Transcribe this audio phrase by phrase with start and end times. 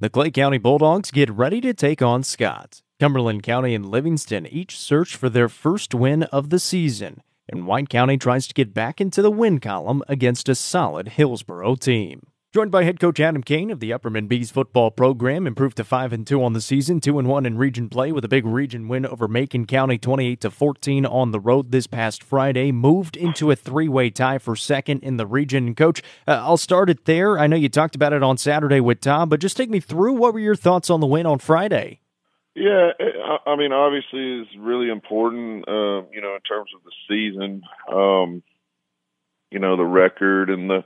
[0.00, 2.82] The Clay County Bulldogs get ready to take on Scott.
[3.00, 7.88] Cumberland County and Livingston each search for their first win of the season, and White
[7.88, 12.27] County tries to get back into the win column against a solid Hillsboro team.
[12.54, 16.14] Joined by head coach Adam Kane of the Upperman Bees football program, improved to 5
[16.14, 18.88] and 2 on the season, 2 and 1 in region play with a big region
[18.88, 23.50] win over Macon County 28 to 14 on the road this past Friday, moved into
[23.50, 25.74] a three-way tie for second in the region.
[25.74, 27.38] Coach, uh, I'll start it there.
[27.38, 30.14] I know you talked about it on Saturday with Tom, but just take me through
[30.14, 32.00] what were your thoughts on the win on Friday?
[32.54, 32.92] Yeah,
[33.46, 37.60] I mean, obviously, it's really important, uh, you know, in terms of the season,
[37.92, 38.42] um,
[39.50, 40.84] you know, the record and the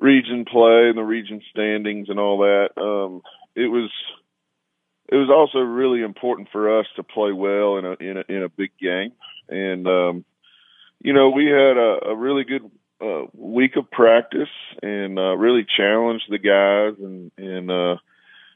[0.00, 2.70] region play and the region standings and all that.
[2.76, 3.22] Um,
[3.54, 3.90] it was
[5.08, 8.42] it was also really important for us to play well in a in a, in
[8.42, 9.12] a big game,
[9.48, 10.24] and um,
[11.00, 12.70] you know we had a, a really good
[13.00, 14.48] uh, week of practice
[14.82, 17.96] and uh, really challenged the guys and and uh,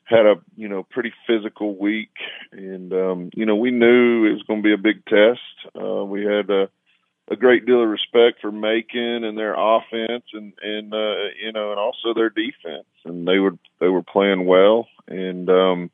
[0.04, 2.10] had a you know pretty physical week,
[2.52, 5.40] and um, you know we knew it was going to be a big test.
[5.80, 6.68] Uh, we had a
[7.30, 11.70] a great deal of respect for Macon and their offense and and uh you know
[11.70, 12.86] and also their defense.
[13.04, 14.88] And they were they were playing well.
[15.06, 15.90] And um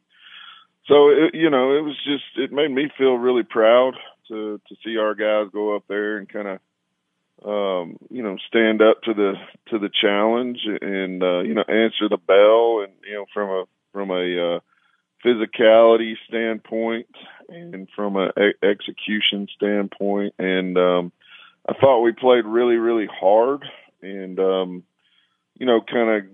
[0.87, 3.95] so it, you know it was just it made me feel really proud
[4.29, 6.59] to to see our guys go up there and kind of
[7.45, 9.35] um you know stand up to the
[9.69, 13.65] to the challenge and uh you know answer the bell and you know from a
[13.93, 14.61] from a uh
[15.25, 17.09] physicality standpoint
[17.49, 18.31] and from a
[18.63, 20.35] execution standpoint.
[20.39, 20.86] And I
[21.87, 23.65] thought we played really, really hard
[24.03, 24.83] and, um,
[25.55, 26.25] you know, kind of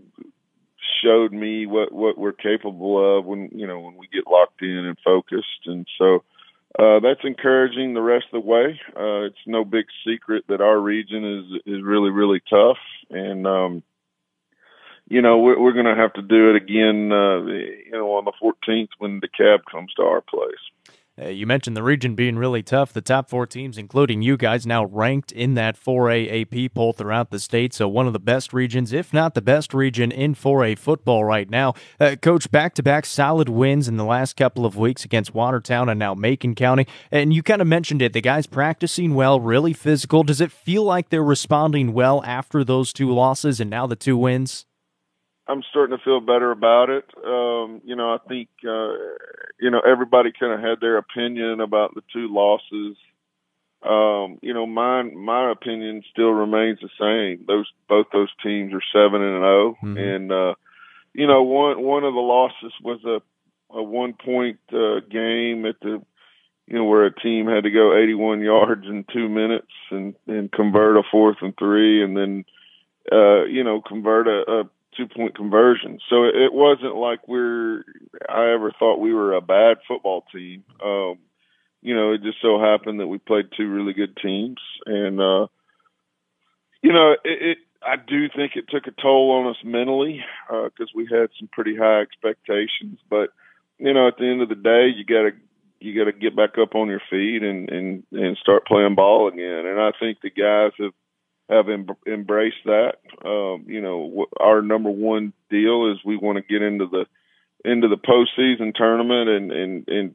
[1.05, 4.87] showed me what, what we're capable of when, you know, when we get locked in
[4.87, 5.67] and focused.
[5.67, 6.25] And so,
[6.79, 8.81] uh, that's encouraging the rest of the way.
[8.97, 12.79] Uh, it's no big secret that our region is, is really, really tough.
[13.11, 13.83] And, um,
[15.07, 18.25] you know, we're, we're going to have to do it again, uh, you know, on
[18.25, 20.55] the 14th when the cab comes to our place.
[21.23, 22.93] Uh, you mentioned the region being really tough.
[22.93, 27.31] The top four teams, including you guys, now ranked in that 4A AP poll throughout
[27.31, 27.75] the state.
[27.75, 31.49] So one of the best regions, if not the best region in 4A football right
[31.49, 31.75] now.
[32.01, 35.89] Uh, Coach, back to back solid wins in the last couple of weeks against Watertown
[35.89, 36.87] and now Macon County.
[37.11, 38.13] And you kind of mentioned it.
[38.13, 40.23] The guys practicing well, really physical.
[40.23, 44.17] Does it feel like they're responding well after those two losses and now the two
[44.17, 44.67] wins?
[45.49, 47.05] I'm starting to feel better about it.
[47.17, 48.93] Um, you know, I think uh,
[49.63, 52.97] you know everybody kind of had their opinion about the two losses.
[53.83, 57.47] Um, you know, mine my opinion still remains the same.
[57.47, 59.97] Those both those teams are seven and 0 mm-hmm.
[59.97, 60.55] and uh,
[61.15, 63.21] you know one one of the losses was a
[63.73, 66.03] a one point uh, game at the
[66.67, 70.51] you know where a team had to go 81 yards in two minutes and and
[70.51, 72.45] convert a fourth and three and then
[73.13, 74.65] uh, you know convert a, a
[74.97, 75.99] two point conversion.
[76.09, 77.85] So it wasn't like we're
[78.29, 80.65] I ever thought we were a bad football team.
[80.85, 81.19] Um,
[81.81, 85.47] you know, it just so happened that we played two really good teams, and uh,
[86.83, 87.59] you know, it, it.
[87.85, 91.77] I do think it took a toll on us mentally uh, we had some pretty
[91.77, 92.99] high expectations.
[93.11, 93.31] But
[93.79, 95.33] you know, at the end of the day, you got to
[95.81, 99.29] you got to get back up on your feet and and and start playing ball
[99.29, 99.67] again.
[99.67, 100.93] And I think the guys have
[101.49, 102.95] have em- embraced that.
[103.25, 107.07] Um, you know, our number one deal is we want to get into the
[107.65, 110.15] into the postseason tournament and and and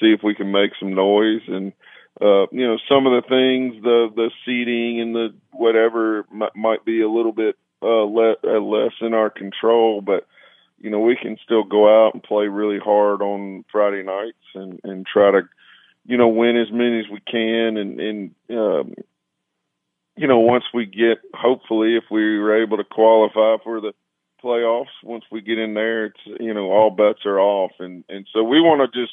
[0.00, 1.72] see if we can make some noise and
[2.20, 6.84] uh you know some of the things the the seating and the whatever might, might
[6.84, 10.26] be a little bit uh, le- uh less in our control but
[10.78, 14.80] you know we can still go out and play really hard on Friday nights and
[14.84, 15.40] and try to
[16.06, 18.94] you know win as many as we can and and um
[20.16, 23.92] you know, once we get, hopefully, if we were able to qualify for the
[24.42, 27.72] playoffs, once we get in there, it's, you know, all bets are off.
[27.78, 29.12] And, and so we want to just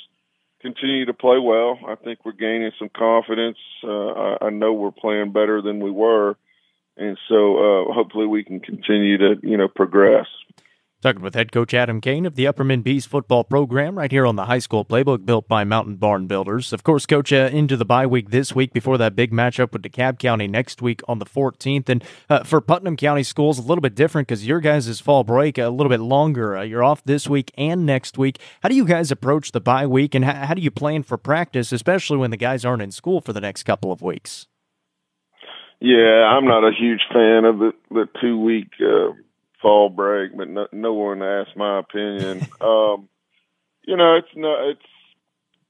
[0.61, 1.79] continue to play well.
[1.87, 3.57] I think we're gaining some confidence.
[3.83, 6.35] Uh, I, I know we're playing better than we were.
[6.97, 10.27] And so, uh, hopefully we can continue to, you know, progress.
[11.01, 14.35] Talking with head coach Adam Kane of the Upperman Bees football program right here on
[14.35, 16.73] the high school playbook built by Mountain Barn Builders.
[16.73, 19.81] Of course, coach, uh, into the bye week this week before that big matchup with
[19.81, 21.87] DeKalb County next week on the 14th.
[21.87, 25.57] And uh, for Putnam County schools, a little bit different because your guys' fall break
[25.57, 26.57] a little bit longer.
[26.57, 28.37] Uh, you're off this week and next week.
[28.61, 31.17] How do you guys approach the bye week and how, how do you plan for
[31.17, 34.47] practice, especially when the guys aren't in school for the next couple of weeks?
[35.79, 39.13] Yeah, I'm not a huge fan of the, the two week uh,
[39.61, 42.47] fall break, but no, no one asked my opinion.
[42.61, 43.09] um,
[43.83, 44.81] you know, it's not, it's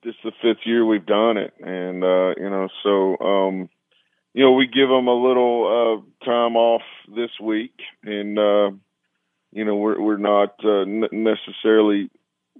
[0.03, 1.53] just the fifth year we've done it.
[1.59, 3.69] And, uh, you know, so, um,
[4.33, 8.71] you know, we give them a little, uh, time off this week and, uh,
[9.51, 12.09] you know, we're we're not uh, necessarily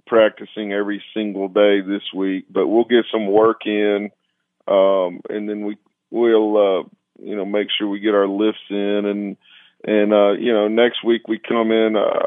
[0.06, 4.10] practicing every single day this week, but we'll get some work in,
[4.66, 5.76] um, and then we
[6.10, 6.82] we'll uh,
[7.22, 9.36] you know make sure we get our lifts in, and
[9.84, 12.26] and uh, you know next week we come in uh,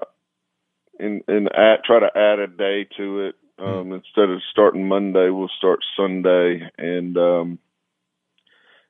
[1.00, 3.36] and and add, try to add a day to it.
[3.60, 3.66] Hmm.
[3.66, 3.96] Um, mm.
[3.96, 7.60] Instead of starting Monday, we'll start Sunday, and um,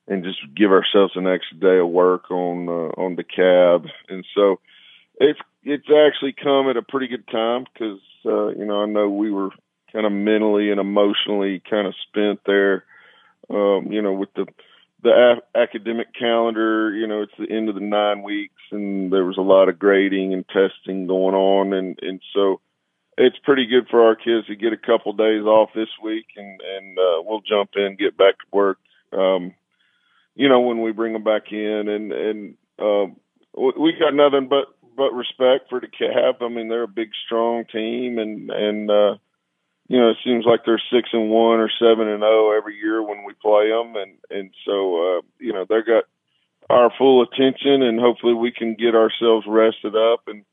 [0.08, 3.88] and just give ourselves an extra day of work on uh, on the cab.
[4.10, 4.60] And so
[5.20, 9.10] it's it's actually come at a pretty good time because uh, you know I know
[9.10, 9.50] we were
[9.92, 12.86] kind of mentally and emotionally kind of spent there.
[13.50, 14.48] Um, you know, with the
[15.04, 19.26] the a- academic calendar, you know, it's the end of the nine weeks, and there
[19.26, 22.62] was a lot of grading and testing going on, and and so
[23.18, 26.62] it's pretty good for our kids to get a couple days off this week, and
[26.62, 28.80] and uh, we'll jump in, get back to work.
[29.12, 29.54] Um,
[30.36, 33.16] you know, when we bring them back in, and and um,
[33.56, 36.36] we got nothing but but respect for the Cab.
[36.42, 39.16] I mean, they're a big, strong team, and and uh,
[39.94, 42.76] you know, it seems like they're six and one or seven and zero oh every
[42.76, 46.06] year when we play them, and and so uh, you know they've got
[46.68, 50.46] our full attention, and hopefully we can get ourselves rested up and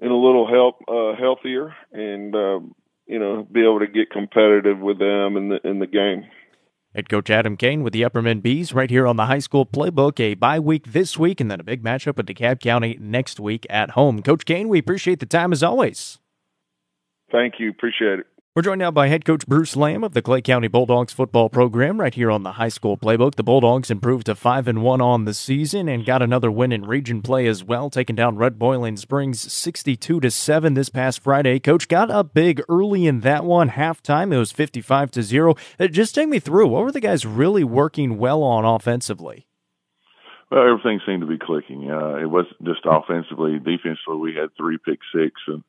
[0.00, 2.74] and a little help uh, healthier, and um,
[3.08, 6.26] you know be able to get competitive with them in the in the game.
[6.94, 10.20] Head coach Adam Kane with the Upperman Bees right here on the high school playbook.
[10.20, 13.66] A bye week this week and then a big matchup with DeKalb County next week
[13.68, 14.22] at home.
[14.22, 16.20] Coach Kane, we appreciate the time as always.
[17.32, 17.70] Thank you.
[17.70, 18.26] Appreciate it.
[18.56, 21.98] We're joined now by head coach Bruce Lamb of the Clay County Bulldogs football program
[21.98, 23.34] right here on the high school playbook.
[23.34, 26.86] The Bulldogs improved to 5 and 1 on the season and got another win in
[26.86, 31.58] region play as well, taking down Red Boiling Springs 62 to 7 this past Friday.
[31.58, 34.32] Coach got up big early in that one halftime.
[34.32, 35.56] It was 55 to 0.
[35.80, 36.68] Uh, just take me through.
[36.68, 39.48] What were the guys really working well on offensively?
[40.52, 41.90] Well, everything seemed to be clicking.
[41.90, 44.16] Uh, it wasn't just offensively, defensively.
[44.16, 45.64] We had three pick six and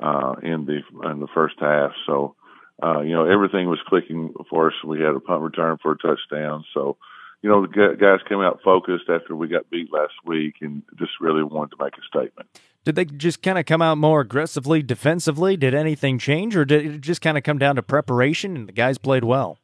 [0.00, 0.80] uh, in the
[1.10, 1.92] in the first half.
[2.06, 2.34] So,
[2.82, 4.74] uh, you know, everything was clicking for us.
[4.84, 6.64] We had a punt return for a touchdown.
[6.74, 6.96] So,
[7.42, 11.12] you know, the guys came out focused after we got beat last week and just
[11.20, 12.48] really wanted to make a statement.
[12.84, 15.56] Did they just kind of come out more aggressively defensively?
[15.56, 18.72] Did anything change, or did it just kind of come down to preparation and the
[18.72, 19.58] guys played well?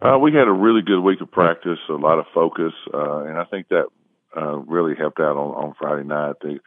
[0.00, 3.36] Uh, we had a really good week of practice, a lot of focus, uh, and
[3.36, 3.86] I think that
[4.34, 6.36] uh, really helped out on, on Friday night.
[6.42, 6.58] They,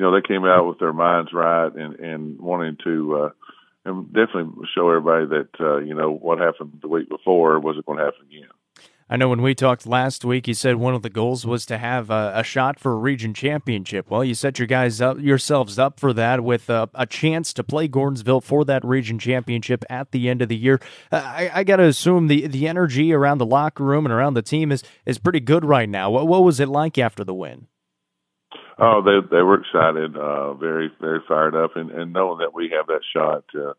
[0.00, 3.30] you know, they came out with their minds right and, and wanting to, uh,
[3.84, 7.98] and definitely show everybody that, uh, you know, what happened the week before wasn't going
[7.98, 8.48] to happen again.
[9.10, 11.76] I know when we talked last week, you said one of the goals was to
[11.76, 14.08] have a, a, shot for a region championship.
[14.08, 17.62] Well, you set your guys up yourselves up for that with a, a chance to
[17.62, 20.80] play Gordonsville for that region championship at the end of the year.
[21.12, 24.32] Uh, I, I got to assume the the energy around the locker room and around
[24.32, 26.10] the team is is pretty good right now.
[26.10, 27.66] What, what was it like after the win?
[28.82, 32.72] Oh, they they were excited, uh, very very fired up, and, and knowing that we
[32.74, 33.74] have that shot uh,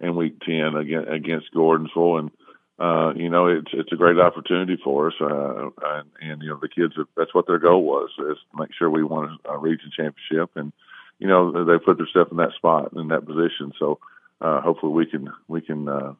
[0.00, 2.30] in week ten against, against Gordonsville, and
[2.78, 6.58] uh, you know it's it's a great opportunity for us, uh, and, and you know
[6.60, 10.50] the kids that's what their goal was is make sure we won a region championship,
[10.56, 10.72] and
[11.18, 13.98] you know they put themselves in that spot in that position, so
[14.40, 16.14] uh, hopefully we can we can uh,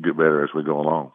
[0.00, 1.10] get better as we go along.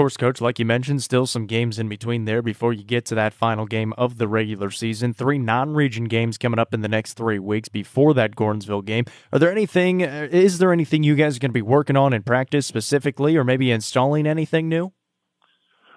[0.00, 3.14] Course, Coach, like you mentioned, still some games in between there before you get to
[3.16, 5.12] that final game of the regular season.
[5.12, 9.04] Three non-region games coming up in the next three weeks before that Gordonsville game.
[9.30, 10.02] Are there anything?
[10.02, 13.36] Uh, is there anything you guys are going to be working on in practice specifically,
[13.36, 14.90] or maybe installing anything new?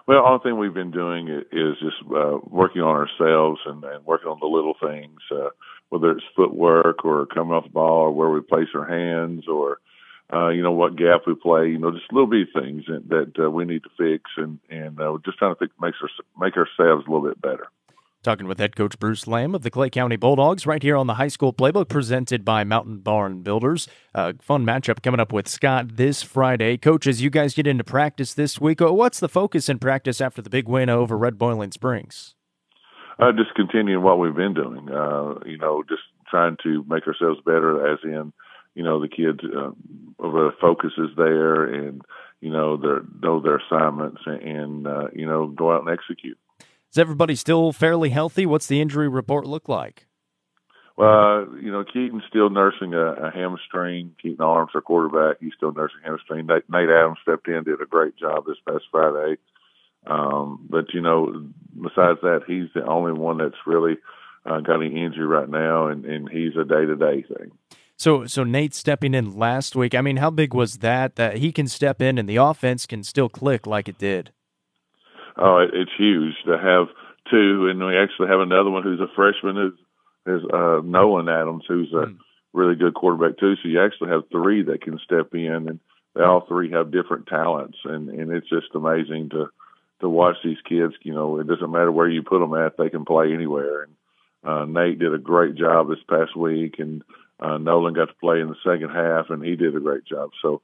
[0.05, 4.27] Well, all thing we've been doing is just uh, working on ourselves and, and working
[4.27, 5.51] on the little things, uh,
[5.87, 9.77] whether it's footwork or coming off the ball or where we place our hands or
[10.33, 13.43] uh, you know, what gap we play, you know, just little bitty things that, that
[13.43, 16.09] uh, we need to fix and, and uh, just trying to think, make, our,
[16.39, 17.67] make ourselves a little bit better.
[18.23, 21.15] Talking with head coach Bruce Lamb of the Clay County Bulldogs right here on the
[21.15, 23.85] high school playbook presented by Mountain Barn Builders.
[24.15, 26.77] Uh, fun matchup coming up with Scott this Friday.
[26.77, 28.81] Coaches, you guys get into practice this week.
[28.81, 32.35] Uh, what's the focus in practice after the big win over Red Boiling Springs?
[33.19, 34.89] Uh, just continuing what we've been doing.
[34.89, 38.31] Uh, you know, just trying to make ourselves better, as in,
[38.75, 39.71] you know, the kids, uh,
[40.19, 42.01] the focus is there and,
[42.41, 46.37] you know, they know their assignments and, uh, you know, go out and execute.
[46.91, 48.45] Is everybody still fairly healthy?
[48.45, 50.07] What's the injury report look like?
[50.95, 54.15] Well, you know, Keaton's still nursing a, a hamstring.
[54.21, 56.45] Keaton Arms, our quarterback, he's still nursing a hamstring.
[56.45, 59.37] Nate, Nate Adams stepped in, did a great job this past Friday.
[60.05, 63.97] Um, but you know, besides that, he's the only one that's really
[64.45, 67.51] uh, got any injury right now, and, and he's a day to day thing.
[68.03, 69.95] So, so Nate stepping in last week.
[69.95, 71.15] I mean, how big was that?
[71.15, 74.31] That he can step in and the offense can still click like it did.
[75.37, 76.87] Oh, it's huge to have
[77.31, 79.79] two, and we actually have another one who's a freshman who's
[80.25, 82.17] there's uh, Nolan Adams, who's a mm.
[82.51, 83.55] really good quarterback too.
[83.55, 85.79] So you actually have three that can step in, and
[86.13, 89.45] they all three have different talents, and and it's just amazing to
[90.01, 90.93] to watch these kids.
[91.03, 93.83] You know, it doesn't matter where you put them at; they can play anywhere.
[93.83, 93.93] And
[94.43, 97.01] uh, Nate did a great job this past week, and
[97.43, 100.29] uh, Nolan got to play in the second half, and he did a great job.
[100.41, 100.61] So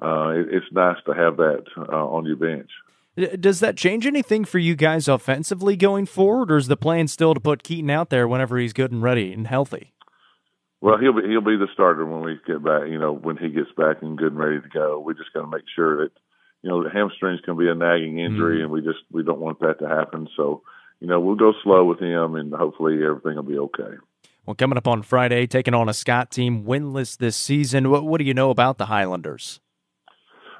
[0.00, 2.70] uh, it, it's nice to have that uh, on your bench.
[3.38, 7.34] Does that change anything for you guys offensively going forward, or is the plan still
[7.34, 9.92] to put Keaton out there whenever he's good and ready and healthy?
[10.80, 12.88] Well, he'll be he'll be the starter when we get back.
[12.88, 15.00] You know, when he gets back and good and ready to go.
[15.00, 16.12] We just got to make sure that
[16.62, 19.40] you know the hamstrings can be a nagging injury, mm and we just we don't
[19.40, 20.28] want that to happen.
[20.36, 20.62] So,
[21.00, 23.96] you know, we'll go slow with him, and hopefully everything will be okay.
[24.50, 27.88] Well, coming up on Friday, taking on a Scott team winless this season.
[27.88, 29.60] What, what do you know about the Highlanders?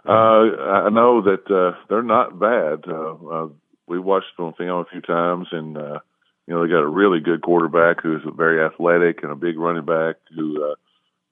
[0.08, 2.84] Uh, I know that uh, they're not bad.
[2.88, 3.48] Uh, uh,
[3.88, 5.98] we watched them on film a few times, and uh,
[6.46, 9.84] you know they got a really good quarterback who's very athletic and a big running
[9.84, 10.76] back who uh,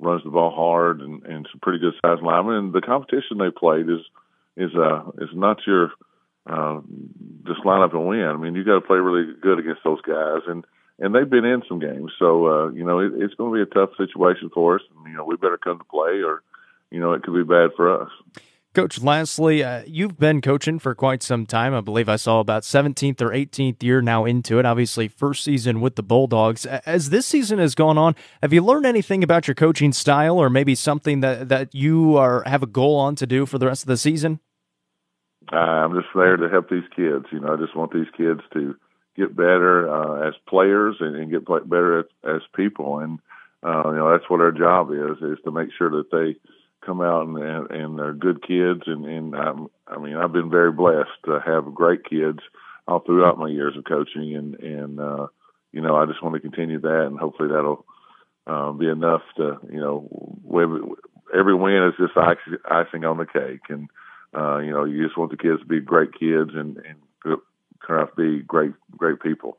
[0.00, 2.54] runs the ball hard and, and some pretty good sized linemen.
[2.56, 4.00] And the competition they played is
[4.56, 5.92] is uh is not your
[6.50, 6.80] uh,
[7.46, 8.26] just line up and win.
[8.26, 10.64] I mean, you got to play really good against those guys, and
[10.98, 13.70] and they've been in some games, so uh, you know it, it's going to be
[13.70, 14.82] a tough situation for us.
[14.96, 16.42] And, you know, we better come to play, or
[16.90, 18.10] you know, it could be bad for us.
[18.74, 21.74] Coach, lastly, uh, you've been coaching for quite some time.
[21.74, 24.66] I believe I saw about 17th or 18th year now into it.
[24.66, 26.66] Obviously, first season with the Bulldogs.
[26.66, 30.50] As this season has gone on, have you learned anything about your coaching style or
[30.50, 33.82] maybe something that, that you are have a goal on to do for the rest
[33.82, 34.38] of the season?
[35.50, 37.24] I'm just there to help these kids.
[37.32, 38.76] You know, I just want these kids to
[39.18, 43.00] get better uh, as players and, and get better as, as people.
[43.00, 43.18] And,
[43.62, 46.36] uh, you know, that's what our job is, is to make sure that they–
[46.88, 48.82] come out and and, and they're good kids.
[48.86, 52.38] And and I'm, I mean I've been very blessed to have great kids
[52.86, 54.34] all throughout my years of coaching.
[54.34, 55.26] And and uh
[55.72, 57.84] you know I just want to continue that and hopefully that'll
[58.46, 60.08] uh, be enough to you know
[60.46, 60.80] every,
[61.38, 63.68] every win is just icing on the cake.
[63.68, 63.88] And
[64.34, 67.38] uh you know you just want the kids to be great kids and and
[67.88, 69.58] kind of be great great people.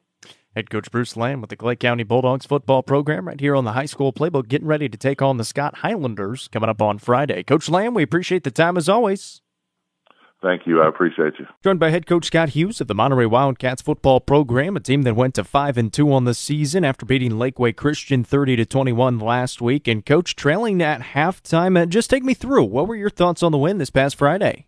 [0.55, 3.74] Head coach Bruce Lamb with the Clay County Bulldogs football program right here on the
[3.74, 7.43] high school playbook, getting ready to take on the Scott Highlanders coming up on Friday.
[7.43, 9.41] Coach Lamb, we appreciate the time as always.
[10.41, 10.81] Thank you.
[10.81, 11.45] I appreciate you.
[11.63, 15.15] Joined by head coach Scott Hughes of the Monterey Wildcats football program, a team that
[15.15, 18.93] went to five and two on the season after beating Lakeway Christian thirty to twenty
[18.93, 19.86] one last week.
[19.86, 21.77] And coach trailing at halftime.
[21.77, 22.63] Uh, just take me through.
[22.65, 24.65] What were your thoughts on the win this past Friday?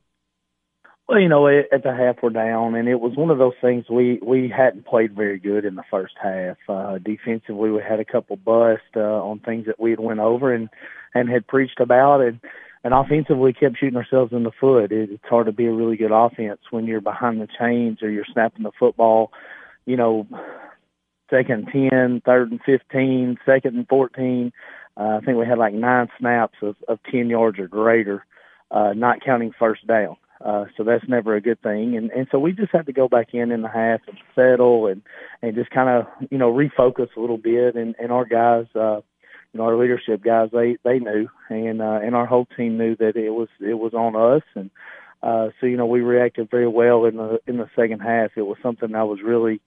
[1.13, 4.17] You know, at the half we're down, and it was one of those things we
[4.23, 6.55] we hadn't played very good in the first half.
[6.69, 10.53] Uh, defensively, we had a couple busts uh, on things that we had went over
[10.53, 10.69] and
[11.13, 12.39] and had preached about, and
[12.85, 14.93] and offensively kept shooting ourselves in the foot.
[14.93, 18.09] It, it's hard to be a really good offense when you're behind the chains or
[18.09, 19.33] you're snapping the football.
[19.85, 20.27] You know,
[21.29, 24.53] second ten, third and fifteen, second and fourteen.
[24.95, 28.25] Uh, I think we had like nine snaps of, of ten yards or greater,
[28.71, 30.15] uh, not counting first down.
[30.43, 31.95] Uh, so that's never a good thing.
[31.95, 34.87] And, and so we just had to go back in in the half and settle
[34.87, 35.01] and,
[35.41, 37.75] and just kind of, you know, refocus a little bit.
[37.75, 39.01] And, and our guys, uh,
[39.53, 42.95] you know, our leadership guys, they, they knew and, uh, and our whole team knew
[42.95, 44.43] that it was, it was on us.
[44.55, 44.71] And,
[45.21, 48.31] uh, so, you know, we reacted very well in the, in the second half.
[48.35, 49.61] It was something I was really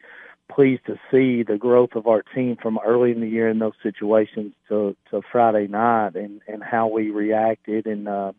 [0.53, 3.73] pleased to see the growth of our team from early in the year in those
[3.83, 8.33] situations to, to Friday night and, and how we reacted and, uh,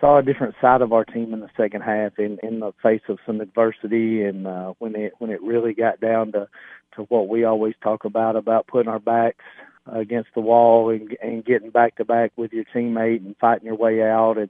[0.00, 3.02] saw a different side of our team in the second half in in the face
[3.08, 6.48] of some adversity and uh when it when it really got down to
[6.96, 9.44] to what we always talk about about putting our backs
[9.86, 13.76] against the wall and and getting back to back with your teammate and fighting your
[13.76, 14.38] way out.
[14.38, 14.48] And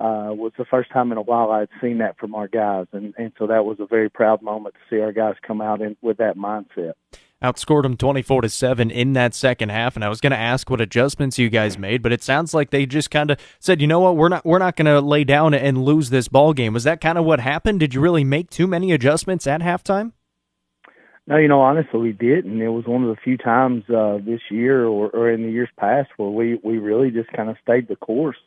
[0.00, 2.86] uh was the first time in a while I'd seen that from our guys.
[2.92, 5.80] And and so that was a very proud moment to see our guys come out
[5.80, 6.94] in with that mindset
[7.44, 10.70] outscored them 24 to 7 in that second half and I was going to ask
[10.70, 13.86] what adjustments you guys made but it sounds like they just kind of said you
[13.86, 14.16] know what?
[14.16, 17.00] We're not we're not going to lay down and lose this ball game was that
[17.00, 17.80] kind of what happened?
[17.80, 20.12] Did you really make too many adjustments at halftime?
[21.26, 24.40] No you know honestly we didn't it was one of the few times uh this
[24.50, 27.88] year or, or in the years past where we we really just kind of stayed
[27.88, 28.38] the course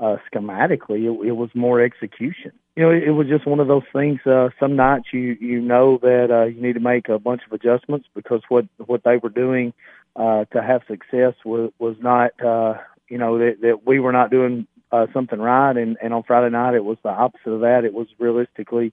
[0.00, 3.82] uh schematically it, it was more execution you know, it was just one of those
[3.92, 4.20] things.
[4.24, 7.52] Uh, some nights you you know that uh, you need to make a bunch of
[7.52, 9.74] adjustments because what what they were doing
[10.16, 12.74] uh, to have success was was not uh,
[13.08, 15.76] you know that that we were not doing uh, something right.
[15.76, 17.84] And and on Friday night it was the opposite of that.
[17.84, 18.92] It was realistically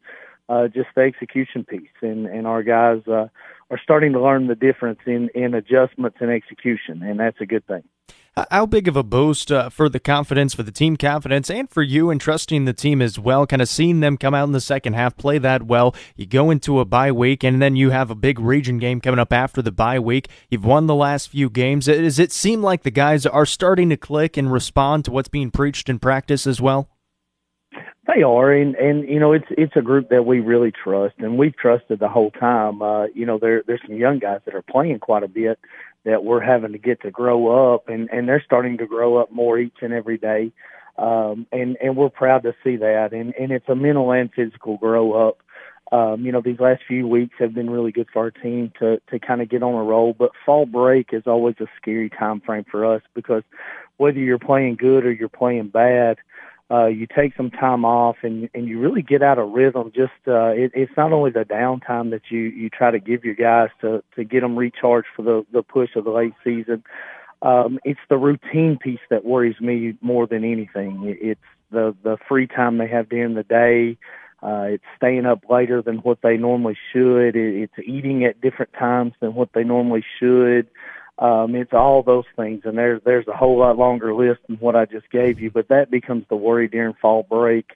[0.49, 3.27] uh, just the execution piece, and and our guys uh,
[3.69, 7.65] are starting to learn the difference in in adjustments and execution, and that's a good
[7.67, 7.83] thing.
[8.51, 11.81] How big of a boost uh, for the confidence, for the team confidence, and for
[11.81, 13.47] you and trusting the team as well?
[13.47, 15.95] Kind of seeing them come out in the second half, play that well.
[16.15, 19.17] You go into a bye week, and then you have a big region game coming
[19.17, 20.29] up after the bye week.
[20.51, 21.87] You've won the last few games.
[21.87, 25.49] Does it seem like the guys are starting to click and respond to what's being
[25.49, 26.89] preached in practice as well?
[28.07, 31.37] They are, and and you know it's it's a group that we really trust, and
[31.37, 32.81] we've trusted the whole time.
[32.81, 35.59] Uh, you know, there there's some young guys that are playing quite a bit
[36.07, 39.29] that we're having to get to grow up, and and they're starting to grow up
[39.29, 40.51] more each and every day,
[40.97, 44.77] um, and and we're proud to see that, and and it's a mental and physical
[44.77, 45.37] grow up.
[45.91, 49.01] Um, you know, these last few weeks have been really good for our team to
[49.11, 52.39] to kind of get on a roll, but fall break is always a scary time
[52.39, 53.43] frame for us because
[53.97, 56.21] whether you're playing good or you're playing bad uh,
[56.87, 59.91] you take some time off and and you really get out of rhythm.
[59.95, 63.35] Just uh, it, it's not only the downtime that you you try to give your
[63.35, 66.83] guys to to get them recharged for the the push of the late season.
[67.41, 71.03] Um, it's the routine piece that worries me more than anything.
[71.05, 73.97] It, it's the the free time they have during the day.
[74.43, 77.35] Uh, it's staying up later than what they normally should.
[77.35, 80.67] It, it's eating at different times than what they normally should.
[81.19, 84.75] Um, it's all those things, and there's there's a whole lot longer list than what
[84.75, 85.49] I just gave you.
[85.49, 87.71] But that becomes the worry during fall break,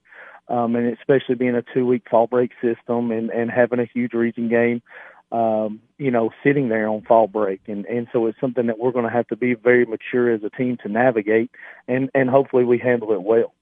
[0.47, 4.13] um, and especially being a two week fall break system and and having a huge
[4.13, 4.83] region game,
[5.31, 8.91] um, you know, sitting there on fall break, and and so it's something that we're
[8.91, 11.49] going to have to be very mature as a team to navigate,
[11.87, 13.53] and and hopefully we handle it well.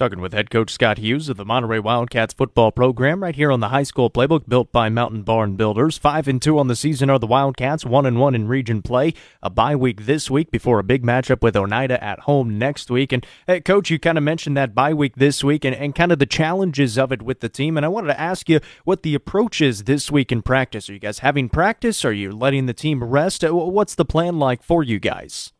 [0.00, 3.60] Talking with head coach Scott Hughes of the Monterey Wildcats football program right here on
[3.60, 5.98] the high school playbook built by Mountain Barn Builders.
[5.98, 9.12] Five and two on the season are the Wildcats, one and one in region play.
[9.42, 13.12] A bye week this week before a big matchup with Oneida at home next week.
[13.12, 16.12] And hey, coach, you kind of mentioned that bye week this week and, and kind
[16.12, 17.76] of the challenges of it with the team.
[17.76, 20.88] And I wanted to ask you what the approach is this week in practice.
[20.88, 22.06] Are you guys having practice?
[22.06, 23.44] Are you letting the team rest?
[23.44, 25.52] Uh, what's the plan like for you guys?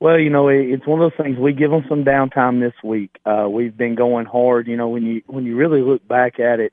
[0.00, 1.38] Well, you know, it's one of those things.
[1.38, 3.18] We give them some downtime this week.
[3.26, 4.66] Uh, we've been going hard.
[4.66, 6.72] You know, when you when you really look back at it,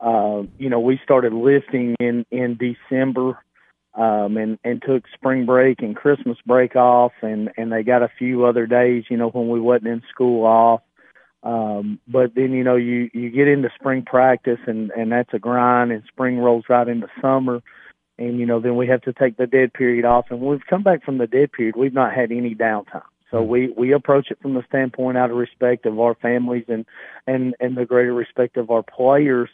[0.00, 3.36] uh, you know, we started lifting in in December,
[3.94, 8.12] um, and and took spring break and Christmas break off, and and they got a
[8.16, 10.80] few other days, you know, when we wasn't in school off.
[11.42, 15.40] Um, but then you know you you get into spring practice, and and that's a
[15.40, 17.62] grind, and spring rolls right into summer
[18.20, 20.66] and you know then we have to take the dead period off and when we've
[20.68, 23.50] come back from the dead period we've not had any downtime so mm-hmm.
[23.50, 26.84] we we approach it from the standpoint out of respect of our families and
[27.26, 29.48] and and the greater respect of our players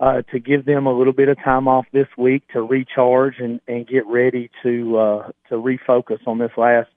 [0.00, 3.60] uh to give them a little bit of time off this week to recharge and
[3.68, 6.88] and get ready to uh to refocus on this last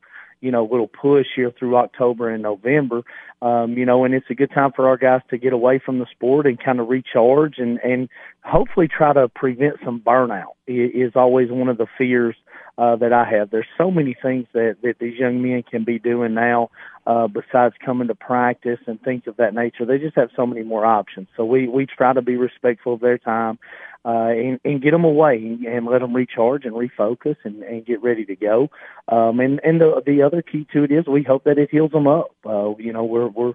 [0.41, 3.03] you know, little push here through October and November.
[3.41, 5.99] Um, you know, and it's a good time for our guys to get away from
[5.99, 8.09] the sport and kind of recharge and, and
[8.43, 12.35] hopefully try to prevent some burnout is always one of the fears
[12.77, 13.49] uh, that I have.
[13.49, 16.69] There's so many things that, that these young men can be doing now,
[17.05, 19.85] uh, besides coming to practice and things of that nature.
[19.85, 21.27] They just have so many more options.
[21.35, 23.59] So we, we try to be respectful of their time,
[24.05, 28.01] uh, and, and get them away and let them recharge and refocus and, and get
[28.01, 28.69] ready to go.
[29.07, 31.91] Um, and, and the, the other key to it is we hope that it heals
[31.91, 32.31] them up.
[32.45, 33.53] Uh, you know, we're, we're,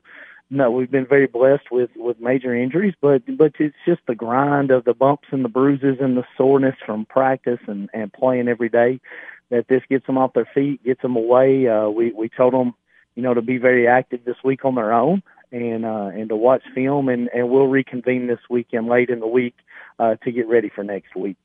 [0.50, 4.70] no, we've been very blessed with with major injuries, but but it's just the grind
[4.70, 8.68] of the bumps and the bruises and the soreness from practice and and playing every
[8.68, 9.00] day
[9.50, 11.66] that this gets them off their feet, gets them away.
[11.66, 12.74] Uh, we we told them,
[13.14, 16.36] you know, to be very active this week on their own and uh, and to
[16.36, 19.54] watch film, and and we'll reconvene this weekend late in the week
[19.98, 21.36] uh, to get ready for next week.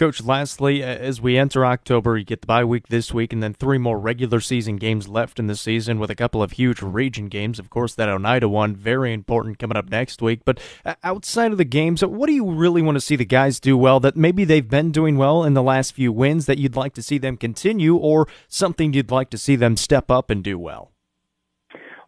[0.00, 3.52] Coach, lastly, as we enter October, you get the bye week this week, and then
[3.52, 7.28] three more regular season games left in the season with a couple of huge region
[7.28, 7.58] games.
[7.58, 10.40] Of course, that Oneida one, very important coming up next week.
[10.46, 13.60] But uh, outside of the games, what do you really want to see the guys
[13.60, 16.76] do well that maybe they've been doing well in the last few wins that you'd
[16.76, 20.42] like to see them continue, or something you'd like to see them step up and
[20.42, 20.92] do well?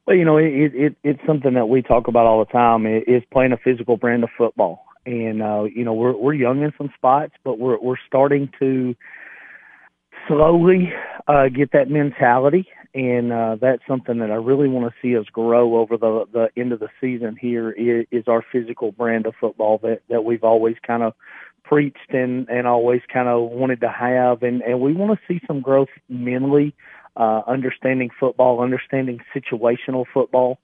[0.06, 2.86] Well, you know, it, it, it's something that we talk about all the time.
[2.86, 6.72] Is playing a physical brand of football and uh, you know we're we're young in
[6.78, 8.94] some spots, but we're we're starting to
[10.28, 10.92] slowly
[11.26, 15.26] uh, get that mentality, and uh, that's something that I really want to see us
[15.32, 17.36] grow over the the end of the season.
[17.40, 21.14] Here is, is our physical brand of football that that we've always kind of
[21.64, 25.40] preached and and always kind of wanted to have, and and we want to see
[25.46, 26.74] some growth mentally,
[27.16, 30.58] uh, understanding football, understanding situational football.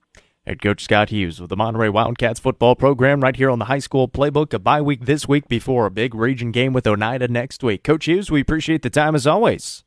[0.48, 3.80] Head coach Scott Hughes with the Monterey Wildcats football program right here on the high
[3.80, 4.54] school playbook.
[4.54, 7.84] A bye week this week before a big region game with Oneida next week.
[7.84, 9.84] Coach Hughes, we appreciate the time as always.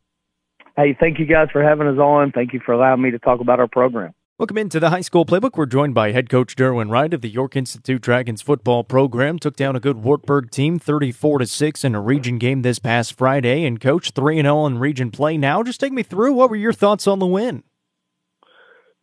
[0.77, 2.31] Hey, thank you guys for having us on.
[2.31, 4.13] Thank you for allowing me to talk about our program.
[4.37, 5.57] Welcome into the high school playbook.
[5.57, 9.39] We're joined by head coach Derwin Wright of the York Institute Dragons football program.
[9.39, 13.17] Took down a good Wartburg team 34 to 6 in a region game this past
[13.17, 13.65] Friday.
[13.65, 15.63] And coach 3 and 0 in region play now.
[15.63, 17.63] Just take me through what were your thoughts on the win?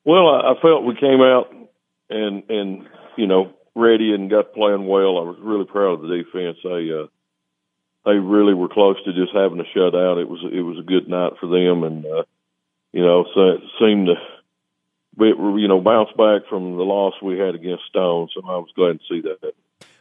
[0.09, 1.53] Well, I felt we came out
[2.09, 5.19] and and you know ready and got playing well.
[5.19, 6.57] I was really proud of the defense.
[6.65, 7.09] They uh,
[8.07, 10.17] they really were close to just having a shutout.
[10.17, 12.23] It was it was a good night for them, and uh,
[12.91, 14.15] you know so it seemed to
[15.19, 15.29] we,
[15.61, 18.29] you know, bounce back from the loss we had against Stone.
[18.35, 19.53] So I was glad to see that.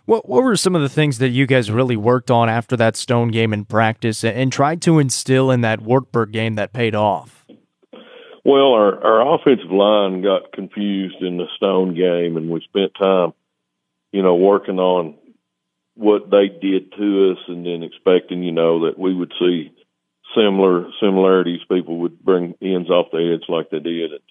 [0.06, 2.96] What What were some of the things that you guys really worked on after that
[2.96, 7.46] Stone game in practice and tried to instill in that Wartburg game that paid off?
[8.48, 13.34] Well, our our offensive line got confused in the Stone game, and we spent time,
[14.14, 15.16] you know, working on
[15.96, 19.74] what they did to us, and then expecting, you know, that we would see
[20.34, 21.60] similar similarities.
[21.70, 24.14] People would bring ends off the edge like they did.
[24.14, 24.22] And,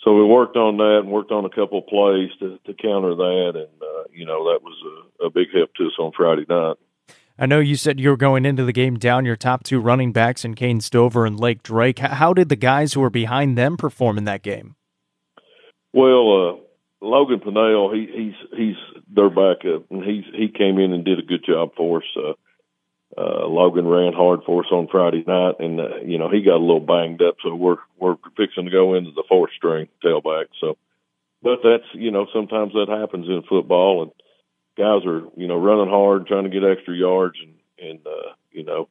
[0.00, 3.14] so we worked on that and worked on a couple of plays to, to counter
[3.14, 4.76] that, and uh, you know that was
[5.22, 6.76] a, a big help to us on Friday night.
[7.38, 10.12] I know you said you were going into the game down your top two running
[10.12, 12.00] backs in Kane Stover and Lake Drake.
[12.00, 14.74] How did the guys who were behind them perform in that game?
[15.92, 16.56] Well, uh,
[17.00, 18.76] Logan Pinnell, he, he's he's
[19.08, 22.08] their backup, and he's he came in and did a good job for us.
[22.16, 22.32] Uh,
[23.16, 26.56] uh, Logan ran hard for us on Friday night, and uh, you know he got
[26.56, 30.46] a little banged up, so we're we're fixing to go into the fourth string tailback.
[30.60, 30.76] So,
[31.40, 34.12] but that's you know sometimes that happens in football, and
[34.78, 37.54] guys are you know running hard, trying to get extra yards, and
[37.90, 38.88] and uh, you know,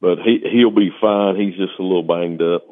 [0.00, 1.36] but he he'll be fine.
[1.36, 2.62] He's just a little banged up.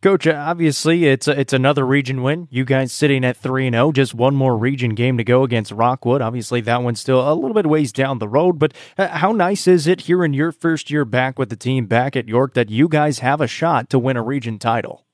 [0.00, 2.46] Coach, obviously it's a, it's another region win.
[2.52, 5.42] You guys sitting at three and zero, oh, just one more region game to go
[5.42, 6.22] against Rockwood.
[6.22, 8.60] Obviously, that one's still a little bit ways down the road.
[8.60, 11.86] But uh, how nice is it here in your first year back with the team
[11.86, 15.04] back at York that you guys have a shot to win a region title?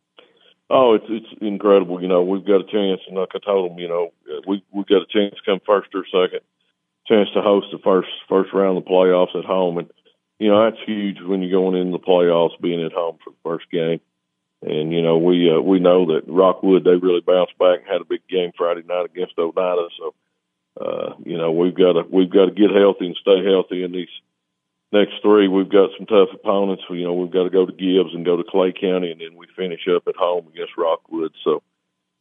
[0.68, 2.02] Oh, it's it's incredible.
[2.02, 4.12] You know, we've got a chance, and like I told them, you know,
[4.46, 6.40] we we've got a chance to come first or second,
[7.06, 9.90] chance to host the first first round of the playoffs at home, and
[10.38, 13.36] you know that's huge when you're going into the playoffs, being at home for the
[13.44, 14.00] first game.
[14.62, 18.00] And you know, we uh, we know that Rockwood they really bounced back and had
[18.00, 19.88] a big game Friday night against Oneida.
[19.98, 20.14] So,
[20.80, 23.92] uh, you know, we've got to we've got to get healthy and stay healthy in
[23.92, 24.08] these
[24.90, 25.48] next three.
[25.48, 26.84] We've got some tough opponents.
[26.88, 29.36] You know, we've got to go to Gibbs and go to Clay County, and then
[29.36, 31.32] we finish up at home against Rockwood.
[31.44, 31.62] So,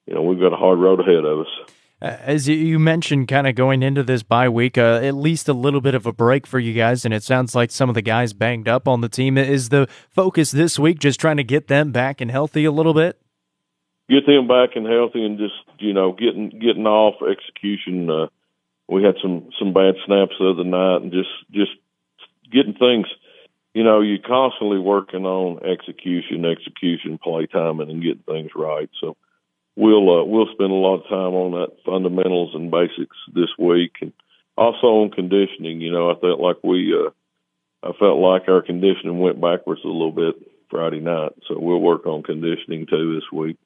[0.05, 1.73] you know, we've got a hard road ahead of us.
[2.03, 5.53] Uh, as you mentioned, kind of going into this bye week, uh, at least a
[5.53, 8.01] little bit of a break for you guys, and it sounds like some of the
[8.01, 9.37] guys banged up on the team.
[9.37, 12.93] Is the focus this week just trying to get them back and healthy a little
[12.93, 13.21] bit?
[14.09, 18.09] Get them back and healthy, and just you know getting getting off execution.
[18.09, 18.27] Uh,
[18.89, 21.71] we had some some bad snaps the other night, and just just
[22.51, 23.07] getting things.
[23.73, 28.89] You know, you're constantly working on execution, execution, play timing, and getting things right.
[28.99, 29.15] So
[29.75, 33.93] we'll uh, we'll spend a lot of time on that fundamentals and basics this week,
[34.01, 34.13] and
[34.57, 35.81] also on conditioning.
[35.81, 37.09] You know, I felt like we uh,
[37.87, 40.35] I felt like our conditioning went backwards a little bit
[40.69, 43.57] Friday night, so we'll work on conditioning too this week.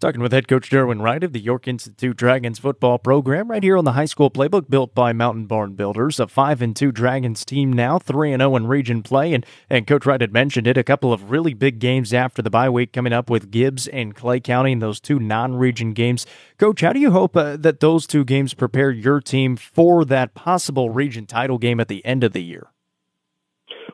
[0.00, 3.76] Talking with head coach Derwin Wright of the York Institute Dragons football program right here
[3.76, 6.20] on the high school playbook built by Mountain Barn Builders.
[6.20, 9.34] A 5 and 2 Dragons team now, 3 and 0 in region play.
[9.34, 12.48] And, and Coach Wright had mentioned it, a couple of really big games after the
[12.48, 16.26] bye week coming up with Gibbs and Clay County in those two non region games.
[16.58, 20.32] Coach, how do you hope uh, that those two games prepare your team for that
[20.32, 22.68] possible region title game at the end of the year?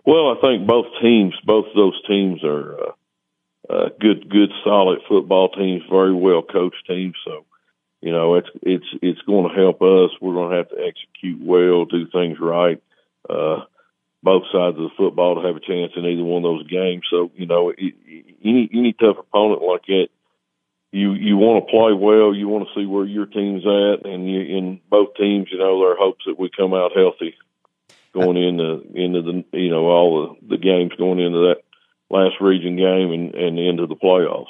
[0.05, 2.75] Well, I think both teams, both those teams are.
[2.79, 2.93] Uh
[3.69, 7.15] uh, good, good, solid football teams, very well coached teams.
[7.25, 7.45] So,
[8.01, 10.11] you know, it's it's it's going to help us.
[10.21, 12.83] We're going to have to execute well, do things right.
[13.29, 13.65] Uh,
[14.23, 17.05] both sides of the football to have a chance in either one of those games.
[17.11, 20.09] So, you know, any any tough opponent like that,
[20.93, 22.35] you you want to play well.
[22.35, 25.81] You want to see where your team's at, and you, in both teams, you know,
[25.81, 27.35] there are hopes that we come out healthy
[28.15, 31.63] going into into the you know all the the games going into that
[32.15, 34.47] last region game and, and into the playoffs.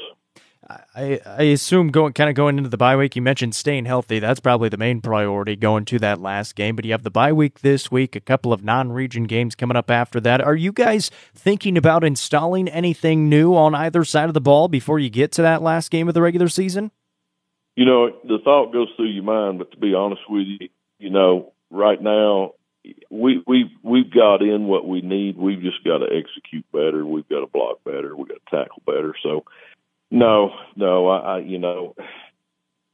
[0.95, 4.19] I, I assume going kind of going into the bye week, you mentioned staying healthy.
[4.19, 6.75] That's probably the main priority going to that last game.
[6.75, 9.91] But you have the bye week this week, a couple of non-region games coming up
[9.91, 10.41] after that.
[10.41, 14.99] Are you guys thinking about installing anything new on either side of the ball before
[14.99, 16.91] you get to that last game of the regular season?
[17.77, 21.11] You know, the thought goes through your mind, but to be honest with you, you
[21.11, 22.53] know, right now
[23.11, 25.37] we we we've got in what we need.
[25.37, 27.05] We've just got to execute better.
[27.05, 28.15] We've got to block better.
[28.17, 29.15] We've got to tackle better.
[29.23, 29.45] So,
[30.11, 31.95] no, no, I, I you know,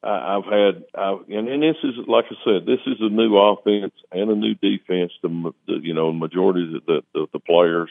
[0.03, 3.37] I, I've had, I, and and this is like I said, this is a new
[3.37, 5.12] offense and a new defense.
[5.22, 7.90] The, the you know majority of the, the the players.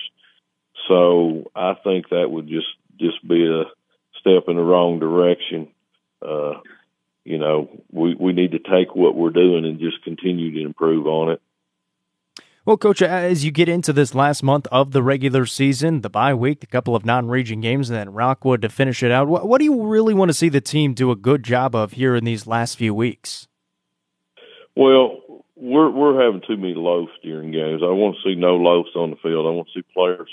[0.87, 2.67] So I think that would just
[2.99, 3.65] just be a
[4.19, 5.69] step in the wrong direction.
[6.21, 6.61] Uh,
[7.25, 11.05] you know, we we need to take what we're doing and just continue to improve
[11.05, 11.41] on it.
[12.69, 16.35] Well, Coach, as you get into this last month of the regular season, the bye
[16.35, 19.57] week, a couple of non-region games, and then Rockwood to finish it out, what, what
[19.57, 22.25] do you really want to see the team do a good job of here in
[22.25, 23.47] these last few weeks?
[24.75, 25.19] Well,
[25.55, 27.81] we're we're having too many loafs during games.
[27.81, 29.47] I want to see no loafs on the field.
[29.47, 30.29] I want to see players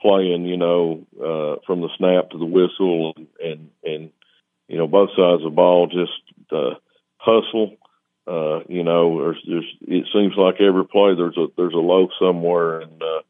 [0.00, 4.10] playing, you know, uh, from the snap to the whistle, and and, and
[4.68, 6.78] you know both sides of the ball just uh,
[7.16, 7.74] hustle.
[8.26, 12.10] Uh, you know, there's, there's it seems like every play there's a there's a loaf
[12.18, 13.20] somewhere, and uh,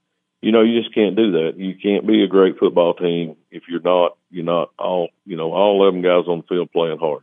[0.41, 1.55] you know you just can't do that.
[1.57, 5.53] You can't be a great football team if you're not you're not all you know
[5.53, 7.23] all eleven guys on the field playing hard.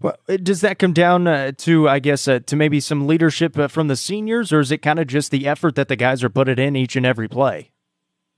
[0.00, 3.58] Well, uh, does that come down uh, to, I guess, uh, to maybe some leadership
[3.58, 6.22] uh, from the seniors, or is it kind of just the effort that the guys
[6.22, 7.70] are putting in each and every play?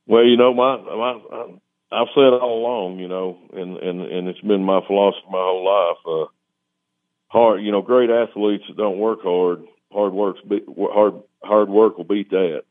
[0.07, 1.59] Well, you know, my, my
[1.91, 5.65] I've said all along, you know, and and and it's been my philosophy my whole
[5.65, 6.29] life.
[7.37, 12.05] Hard, you know, great athletes that don't work hard, hard works, hard hard work will
[12.05, 12.63] beat that.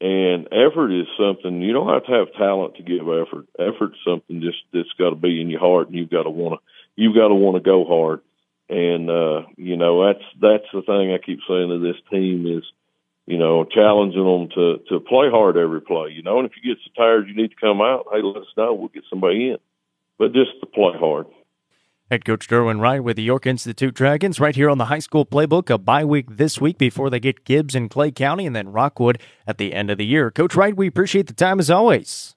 [0.00, 3.46] And effort is something you don't have to have talent to give effort.
[3.56, 6.58] Effort's something just that's got to be in your heart, and you've got to want
[6.58, 6.66] to
[7.00, 8.20] you've got to want to go hard.
[8.68, 12.64] And uh, you know that's that's the thing I keep saying to this team is,
[13.26, 16.10] you know, challenging them to to play hard every play.
[16.10, 18.42] You know, and if you get so tired you need to come out, hey, let
[18.42, 18.74] us know.
[18.74, 19.58] We'll get somebody in.
[20.18, 21.26] But just to play hard.
[22.10, 25.24] Head coach Derwin Wright with the York Institute Dragons right here on the high school
[25.24, 25.70] playbook.
[25.70, 29.20] A bye week this week before they get Gibbs in Clay County and then Rockwood
[29.46, 30.32] at the end of the year.
[30.32, 32.34] Coach Wright, we appreciate the time as always.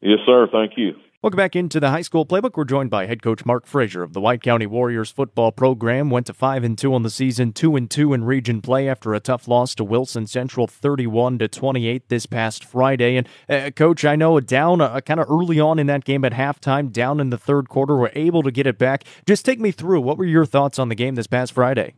[0.00, 0.48] Yes, sir.
[0.50, 0.94] Thank you.
[1.26, 2.52] Welcome back into the high school playbook.
[2.56, 6.08] We're joined by head coach Mark Frazier of the White County Warriors football program.
[6.08, 9.12] Went to five and two on the season, two and two in region play after
[9.12, 13.16] a tough loss to Wilson Central, thirty-one to twenty-eight this past Friday.
[13.16, 16.32] And uh, coach, I know down uh, kind of early on in that game at
[16.32, 19.02] halftime, down in the third quarter, were able to get it back.
[19.26, 20.02] Just take me through.
[20.02, 21.94] What were your thoughts on the game this past Friday?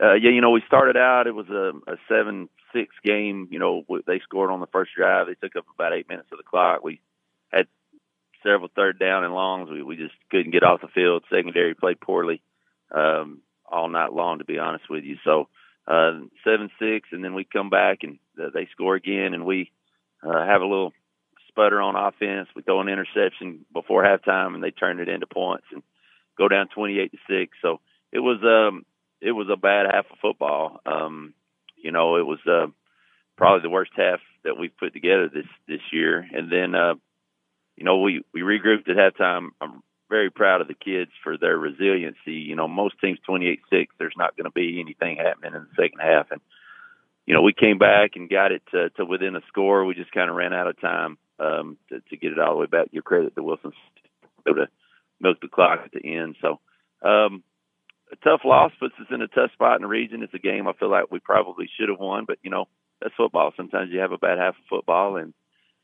[0.00, 1.26] Uh, yeah, you know, we started out.
[1.26, 3.48] It was a, a seven-six game.
[3.50, 5.26] You know, they scored on the first drive.
[5.26, 6.84] They took up about eight minutes of the clock.
[6.84, 7.00] We
[8.42, 9.70] several third down and longs.
[9.70, 11.24] We we just couldn't get off the field.
[11.30, 12.42] Secondary played poorly
[12.90, 15.16] um, all night long, to be honest with you.
[15.24, 15.48] So
[15.86, 19.70] uh, seven six, and then we come back and they score again, and we
[20.22, 20.92] uh, have a little
[21.48, 22.48] sputter on offense.
[22.54, 25.82] We throw an interception before halftime, and they turn it into points and
[26.38, 27.56] go down twenty eight to six.
[27.62, 27.80] So
[28.12, 28.84] it was um
[29.20, 30.80] it was a bad half of football.
[30.86, 31.34] Um,
[31.76, 32.66] you know, it was uh,
[33.36, 36.74] probably the worst half that we've put together this this year, and then.
[36.74, 36.94] Uh,
[37.80, 39.48] you know, we, we regrouped at halftime.
[39.60, 42.34] I'm very proud of the kids for their resiliency.
[42.34, 46.00] You know, most teams 28-6, there's not going to be anything happening in the second
[46.00, 46.30] half.
[46.30, 46.42] And,
[47.24, 49.86] you know, we came back and got it to, to within a score.
[49.86, 52.60] We just kind of ran out of time um, to, to get it all the
[52.60, 52.88] way back.
[52.92, 53.72] Your credit to Wilson
[54.46, 54.68] to
[55.18, 56.36] milk the clock at the end.
[56.42, 56.60] So,
[57.02, 57.42] um,
[58.12, 60.22] a tough loss puts us in a tough spot in the region.
[60.22, 62.66] It's a game I feel like we probably should have won, but you know
[63.00, 63.52] that's football.
[63.56, 65.32] Sometimes you have a bad half of football, and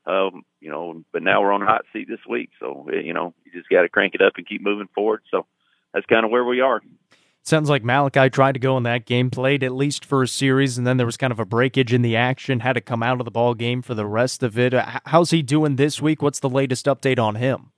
[0.07, 3.35] um, you know, but now we're on the hot seat this week, so you know,
[3.45, 5.23] you just got to crank it up and keep moving forward.
[5.31, 5.47] So
[5.93, 6.81] that's kind of where we are.
[7.43, 10.79] Sounds like Malachi tried to go in that game, played at least for a series,
[10.79, 12.61] and then there was kind of a breakage in the action.
[12.61, 14.75] Had to come out of the ball game for the rest of it.
[15.07, 16.23] How's he doing this week?
[16.23, 17.71] What's the latest update on him?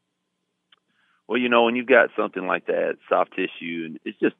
[1.28, 4.36] Well, you know, when you've got something like that, soft tissue, and it's just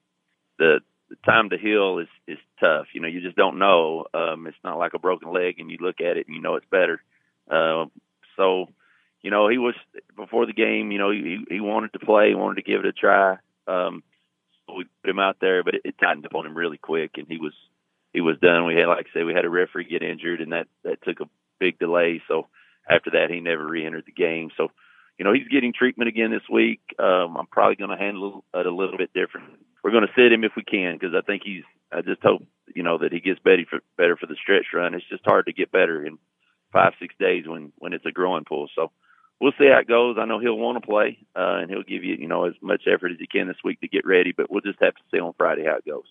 [0.59, 2.87] the the time to heal is is tough.
[2.94, 4.07] You know, you just don't know.
[4.14, 6.57] Um, it's not like a broken leg, and you look at it and you know
[6.57, 7.03] it's better.
[7.51, 7.87] Uh,
[8.37, 8.67] so,
[9.23, 9.75] you know, he was
[10.17, 10.91] before the game.
[10.91, 13.39] You know, he he wanted to play, wanted to give it a try.
[13.67, 14.03] Um,
[14.67, 17.13] so we put him out there, but it, it tightened up on him really quick,
[17.17, 17.53] and he was
[18.13, 18.67] he was done.
[18.67, 21.21] We had, like I said, we had a referee get injured, and that that took
[21.21, 22.23] a big delay.
[22.29, 22.47] So
[22.89, 24.51] after that, he never re-entered the game.
[24.57, 24.69] So,
[25.19, 26.81] you know, he's getting treatment again this week.
[26.99, 29.51] Um, I'm probably going to handle it a little bit different.
[29.83, 31.65] We're going to sit him if we can because I think he's.
[31.91, 32.43] I just hope
[32.75, 34.95] you know that he gets better for better for the stretch run.
[34.95, 36.19] It's just hard to get better, and
[36.73, 38.69] five six days when when it's a growing pull.
[38.75, 38.91] So
[39.41, 40.17] we'll see how it goes.
[40.19, 42.83] I know he'll want to play, uh, and he'll give you you know as much
[42.87, 44.33] effort as he can this week to get ready.
[44.37, 46.07] But we'll just have to see on Friday how it goes.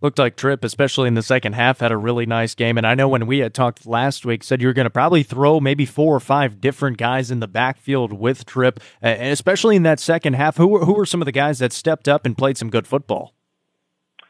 [0.00, 2.76] Looked like Tripp, especially in the second half, had a really nice game.
[2.76, 5.22] And I know when we had talked last week, said you were going to probably
[5.22, 9.82] throw maybe four or five different guys in the backfield with Tripp, and especially in
[9.84, 10.58] that second half.
[10.58, 12.86] Who were, who were some of the guys that stepped up and played some good
[12.86, 13.34] football?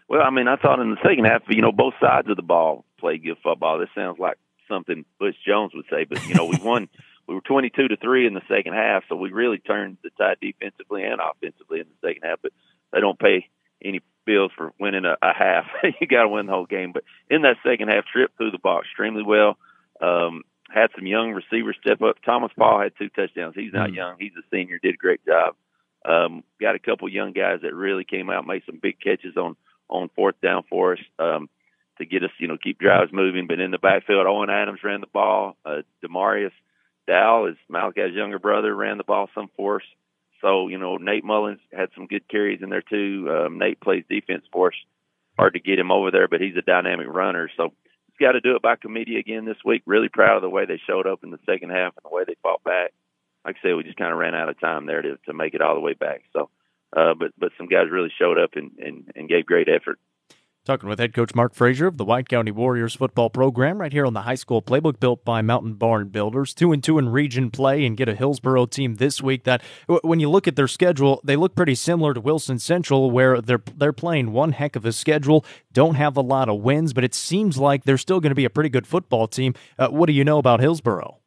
[0.09, 2.43] Well, I mean, I thought in the second half, you know, both sides of the
[2.43, 3.79] ball played good football.
[3.79, 6.89] This sounds like something Butch Jones would say, but you know, we won.
[7.27, 10.37] we were 22 to three in the second half, so we really turned the tide
[10.41, 12.39] defensively and offensively in the second half.
[12.43, 12.53] But
[12.93, 13.49] they don't pay
[13.83, 15.65] any bills for winning a, a half.
[16.01, 16.93] you got to win the whole game.
[16.93, 19.57] But in that second half, Tripp threw the ball extremely well.
[20.01, 22.17] Um, had some young receivers step up.
[22.25, 23.55] Thomas Paul had two touchdowns.
[23.55, 24.17] He's not mm young.
[24.19, 24.79] He's a senior.
[24.83, 25.55] Did a great job.
[26.05, 29.57] Um, got a couple young guys that really came out, made some big catches on
[29.89, 31.49] on fourth down for us um,
[31.99, 33.47] to get us, you know, keep drives moving.
[33.47, 35.57] But in the backfield, Owen Adams ran the ball.
[35.65, 36.53] Uh, Demarius
[37.07, 39.87] Dow, is Malachi's younger brother, ran the ball some for us.
[40.41, 43.29] So, you know, Nate Mullins had some good carries in there too.
[43.31, 44.75] Um, Nate plays defense for us.
[45.39, 47.51] Hard to get him over there, but he's a dynamic runner.
[47.57, 47.73] So
[48.07, 49.83] he's got to do it by committee again this week.
[49.87, 52.25] Really proud of the way they showed up in the second half and the way
[52.27, 52.93] they fought back.
[53.45, 55.55] Like I said, we just kind of ran out of time there to, to make
[55.55, 56.23] it all the way back.
[56.33, 56.51] So,
[56.97, 59.99] uh, but but some guys really showed up and, and, and gave great effort.
[60.65, 64.07] Talking with head coach Mark Frazier of the White County Warriors football program right here
[64.07, 66.55] on the high school playbook built by Mountain Barn Builders.
[66.55, 69.61] Two and two in region play and get a Hillsboro team this week that
[70.03, 73.61] when you look at their schedule, they look pretty similar to Wilson Central where they're
[73.77, 77.15] they're playing one heck of a schedule, don't have a lot of wins, but it
[77.15, 79.53] seems like they're still going to be a pretty good football team.
[79.79, 81.19] Uh, what do you know about Hillsboro?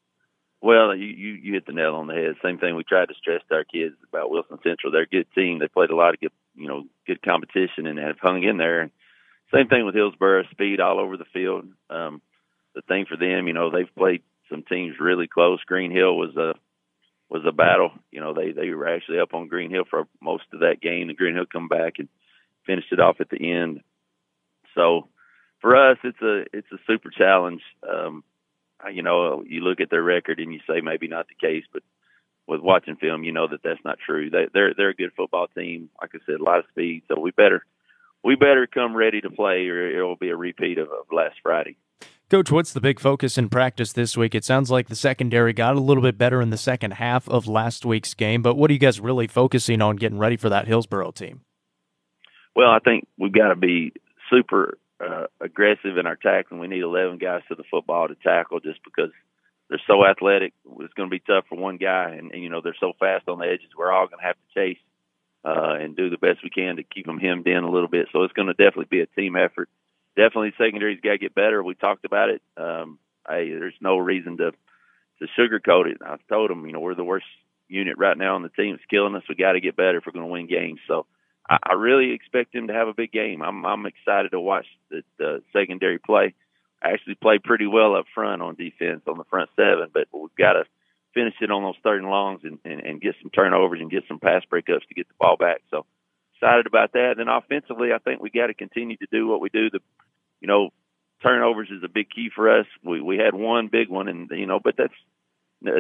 [0.61, 2.37] Well, you, you you hit the nail on the head.
[2.43, 4.91] Same thing we tried to stress to our kids about Wilson Central.
[4.91, 5.59] They're a good team.
[5.59, 8.89] They played a lot of good, you know, good competition and have hung in there.
[9.53, 11.65] Same thing with Hillsboro, speed all over the field.
[11.89, 12.21] Um,
[12.75, 15.59] the thing for them, you know, they've played some teams really close.
[15.65, 16.53] Green Hill was a
[17.29, 17.91] was a battle.
[18.11, 21.09] You know, they they were actually up on Green Hill for most of that game.
[21.09, 22.07] And Green Hill come back and
[22.65, 23.81] finished it off at the end.
[24.75, 25.07] So
[25.61, 27.61] for us, it's a it's a super challenge.
[27.87, 28.23] Um,
[28.93, 31.81] you know, you look at their record and you say maybe not the case, but
[32.47, 34.29] with watching film, you know that that's not true.
[34.29, 35.89] They, they're they're a good football team.
[36.01, 37.03] Like I said, a lot of speed.
[37.07, 37.65] So we better
[38.23, 41.35] we better come ready to play, or it will be a repeat of, of last
[41.41, 41.77] Friday.
[42.29, 44.35] Coach, what's the big focus in practice this week?
[44.35, 47.47] It sounds like the secondary got a little bit better in the second half of
[47.47, 50.67] last week's game, but what are you guys really focusing on getting ready for that
[50.67, 51.41] Hillsboro team?
[52.53, 53.93] Well, I think we've got to be
[54.29, 56.59] super uh, aggressive in our tackling.
[56.59, 59.11] We need 11 guys to the football to tackle just because
[59.69, 60.53] they're so athletic.
[60.81, 63.29] It's going to be tough for one guy, and, and you know they're so fast
[63.29, 63.69] on the edges.
[63.77, 64.79] We're all going to have to chase
[65.45, 68.07] uh, and do the best we can to keep them hemmed in a little bit.
[68.11, 69.69] So it's going to definitely be a team effort.
[70.15, 71.63] Definitely, secondary's got to get better.
[71.63, 72.41] We talked about it.
[72.57, 74.51] Um, hey, there's no reason to
[75.19, 75.97] to sugarcoat it.
[76.05, 77.25] I told them, you know, we're the worst
[77.67, 78.75] unit right now on the team.
[78.75, 79.23] It's killing us.
[79.27, 80.79] We got to get better if we're going to win games.
[80.87, 81.05] So
[81.49, 83.41] I, I really expect him to have a big game.
[83.41, 86.33] I'm I'm excited to watch the, the secondary play.
[86.81, 90.35] I actually played pretty well up front on defense on the front seven, but we've
[90.37, 90.63] got to
[91.17, 94.03] finish it on those third and longs and, and, and get some turnovers and get
[94.07, 95.61] some pass breakups to get the ball back.
[95.71, 95.83] So
[96.35, 97.15] excited about that.
[97.17, 99.71] And then offensively, I think we got to continue to do what we do.
[99.71, 99.79] The,
[100.41, 100.69] you know,
[101.23, 102.67] turnovers is a big key for us.
[102.83, 104.93] We we had one big one, and you know, but that's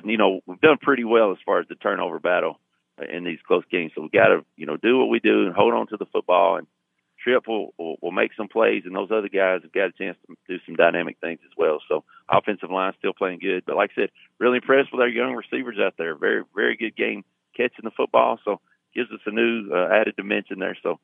[0.03, 2.59] you know we've done pretty well as far as the turnover battle
[3.07, 3.91] in these close games.
[3.93, 6.07] So we got to you know do what we do and hold on to the
[6.07, 6.65] football and
[7.27, 10.17] Trip will, will, will make some plays, and those other guys have got a chance
[10.27, 11.81] to do some dynamic things as well.
[11.89, 14.09] So offensive line still playing good, but like I said,
[14.39, 16.15] really impressed with our young receivers out there.
[16.15, 18.61] Very very good game catching the football, so
[18.95, 20.77] gives us a new uh, added dimension there.
[20.81, 20.99] So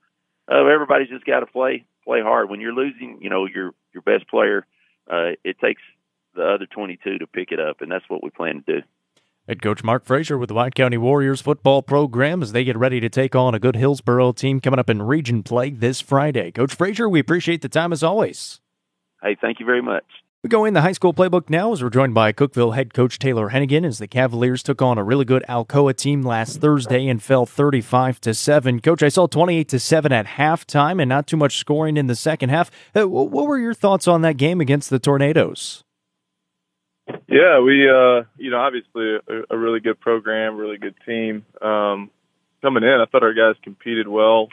[0.50, 2.50] uh, everybody's just got to play play hard.
[2.50, 4.66] When you're losing, you know your your best player,
[5.12, 5.82] uh, it takes
[6.36, 8.88] the other 22 to pick it up, and that's what we plan to do.
[9.46, 13.02] Head coach Mark Frazier with the White County Warriors football program as they get ready
[13.02, 16.50] to take on a good Hillsboro team coming up in region play this Friday.
[16.50, 18.62] Coach Frazier, we appreciate the time as always.
[19.22, 20.06] Hey, thank you very much.
[20.44, 23.20] We go in the high school playbook now as we're joined by Cookeville head coach
[23.20, 27.22] Taylor Hennigan as the Cavaliers took on a really good Alcoa team last Thursday and
[27.22, 28.80] fell 35 to 7.
[28.80, 32.16] Coach, I saw 28 to 7 at halftime and not too much scoring in the
[32.16, 32.72] second half.
[32.96, 35.84] Uh, what were your thoughts on that game against the Tornadoes?
[37.28, 41.46] Yeah, we, uh, you know, obviously a, a really good program, really good team.
[41.62, 42.12] Um,
[42.62, 44.50] coming in, I thought our guys competed well.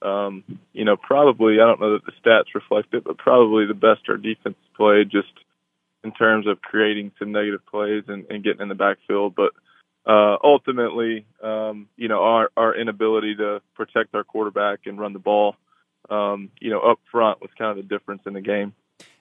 [0.00, 3.74] Um, you know, probably, I don't know that the stats reflect it, but probably the
[3.74, 5.32] best our defense played just
[6.02, 9.34] in terms of creating some negative plays and, and getting in the backfield.
[9.36, 9.52] But,
[10.04, 15.20] uh, ultimately, um, you know, our, our inability to protect our quarterback and run the
[15.20, 15.54] ball,
[16.10, 18.74] um, you know, up front was kind of the difference in the game.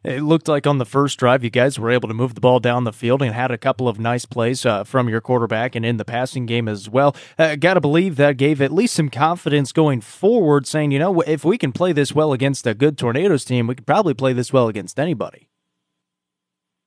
[0.03, 2.59] It looked like on the first drive, you guys were able to move the ball
[2.59, 5.85] down the field and had a couple of nice plays uh, from your quarterback and
[5.85, 7.15] in the passing game as well.
[7.37, 11.21] Uh, Got to believe that gave at least some confidence going forward, saying, you know,
[11.21, 14.33] if we can play this well against a good Tornadoes team, we could probably play
[14.33, 15.49] this well against anybody.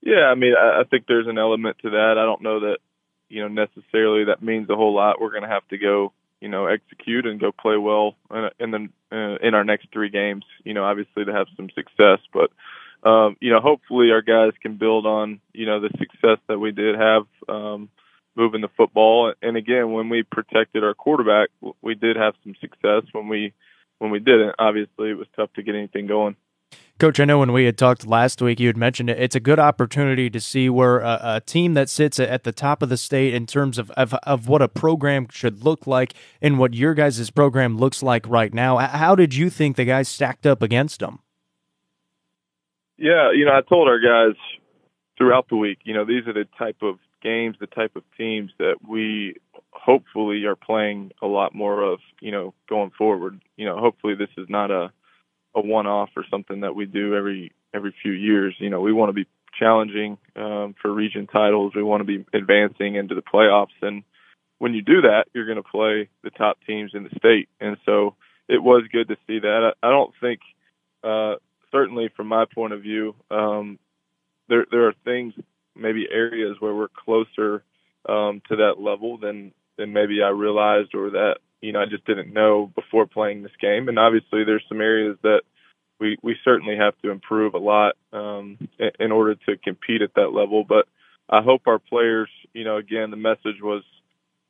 [0.03, 2.17] Yeah, I mean, I think there's an element to that.
[2.19, 2.79] I don't know that,
[3.29, 5.21] you know, necessarily that means a whole lot.
[5.21, 8.17] We're going to have to go, you know, execute and go play well
[8.59, 10.45] in the uh, in our next three games.
[10.65, 12.51] You know, obviously to have some success, but
[13.05, 16.73] um, you know, hopefully our guys can build on, you know, the success that we
[16.73, 17.91] did have, um,
[18.35, 19.33] moving the football.
[19.43, 21.51] And again, when we protected our quarterback,
[21.83, 23.53] we did have some success when we,
[23.99, 24.55] when we didn't.
[24.59, 26.37] Obviously it was tough to get anything going.
[26.99, 29.41] Coach, I know when we had talked last week, you had mentioned it, it's a
[29.41, 32.97] good opportunity to see where a, a, team that sits at the top of the
[32.97, 36.95] state in terms of, of, of what a program should look like and what your
[36.95, 38.79] guys' program looks like right now.
[38.79, 41.19] How did you think the guys stacked up against them?
[42.97, 44.37] Yeah, you know, I told our guys
[45.19, 48.53] throughout the week, you know, these are the type of games, the type of teams
[48.59, 49.37] that we
[49.71, 53.41] hopefully are playing a lot more of, you know, going forward.
[53.57, 54.93] You know, hopefully this is not a
[55.57, 58.55] a one off or something that we do every every few years.
[58.59, 59.27] You know, we want to be
[59.59, 61.73] challenging um, for region titles.
[61.75, 64.03] We want to be advancing into the playoffs, and
[64.59, 67.49] when you do that, you're going to play the top teams in the state.
[67.61, 68.15] And so
[68.49, 69.73] it was good to see that.
[69.83, 70.41] I, I don't think,
[71.03, 71.35] uh,
[71.75, 73.79] certainly from my point of view, um,
[74.49, 75.35] there there are things,
[75.75, 77.65] maybe areas where we're closer
[78.09, 82.07] um, to that level than than maybe I realized or that you know I just
[82.07, 83.89] didn't know before playing this game.
[83.89, 85.43] And obviously, there's some areas that
[85.99, 88.57] we we certainly have to improve a lot um,
[89.01, 90.65] in order to compete at that level.
[90.67, 90.87] But
[91.29, 93.83] I hope our players, you know, again, the message was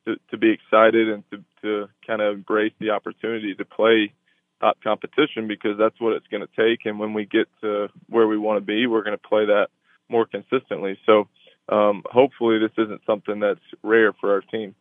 [0.05, 4.13] to, to be excited and to to kind of embrace the opportunity to play
[4.59, 6.85] top competition because that's what it's going to take.
[6.85, 9.67] And when we get to where we want to be, we're going to play that
[10.09, 10.97] more consistently.
[11.05, 11.27] So
[11.69, 14.75] um, hopefully, this isn't something that's rare for our team.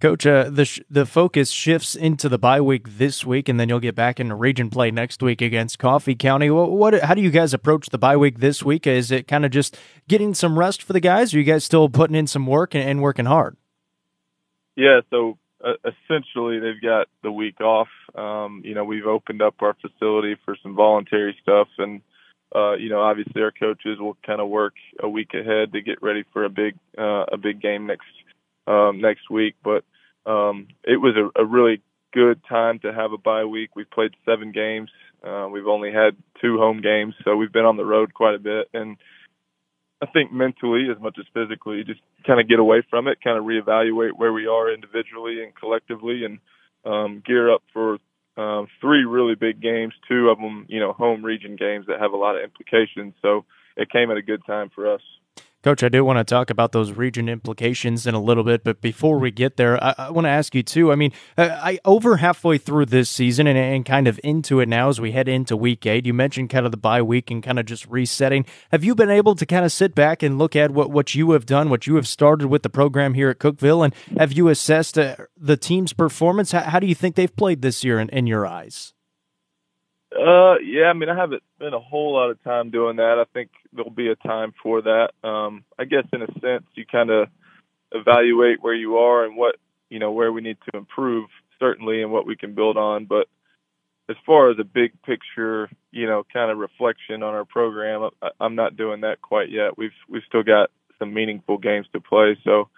[0.00, 3.68] Coach, uh, the sh- the focus shifts into the bye week this week, and then
[3.68, 6.50] you'll get back into region play next week against Coffee County.
[6.50, 8.86] What, what how do you guys approach the bye week this week?
[8.86, 9.76] Is it kind of just
[10.08, 12.74] getting some rest for the guys, or are you guys still putting in some work
[12.74, 13.58] and, and working hard?
[14.74, 15.36] Yeah, so
[15.84, 17.88] essentially they've got the week off.
[18.14, 22.00] Um, you know, we've opened up our facility for some voluntary stuff, and
[22.54, 26.02] uh, you know, obviously our coaches will kind of work a week ahead to get
[26.02, 28.06] ready for a big uh, a big game next
[28.66, 29.54] um, next week.
[29.62, 29.84] But
[30.26, 31.82] um, it was a, a really
[32.12, 33.76] good time to have a bye week.
[33.76, 34.90] We've played seven games.
[35.22, 38.38] Uh, we've only had two home games, so we've been on the road quite a
[38.38, 38.68] bit.
[38.72, 38.96] And
[40.02, 43.36] I think mentally, as much as physically, just kind of get away from it, kind
[43.36, 46.38] of reevaluate where we are individually and collectively, and
[46.84, 47.98] um, gear up for
[48.36, 49.92] um, three really big games.
[50.08, 53.14] Two of them, you know, home region games that have a lot of implications.
[53.20, 53.44] So
[53.76, 55.02] it came at a good time for us.
[55.62, 58.80] Coach, I do want to talk about those region implications in a little bit, but
[58.80, 60.90] before we get there, I, I want to ask you too.
[60.90, 64.70] I mean, uh, I over halfway through this season and, and, kind of into it
[64.70, 66.06] now as we head into week eight.
[66.06, 68.46] You mentioned kind of the bye week and kind of just resetting.
[68.70, 71.32] Have you been able to kind of sit back and look at what what you
[71.32, 74.48] have done, what you have started with the program here at Cookeville, and have you
[74.48, 76.52] assessed uh, the team's performance?
[76.52, 78.94] How, how, do you think they've played this year in, in your eyes?
[80.12, 83.24] Uh, yeah, I mean, I haven't spent a whole lot of time doing that.
[83.24, 85.10] I think there'll be a time for that.
[85.22, 87.28] Um, I guess in a sense, you kind of
[87.92, 89.56] evaluate where you are and what,
[89.88, 91.28] you know, where we need to improve,
[91.60, 93.04] certainly, and what we can build on.
[93.04, 93.28] But
[94.08, 98.30] as far as a big picture, you know, kind of reflection on our program, I,
[98.40, 99.78] I'm not doing that quite yet.
[99.78, 102.36] We've, we've still got some meaningful games to play.
[102.42, 102.68] So,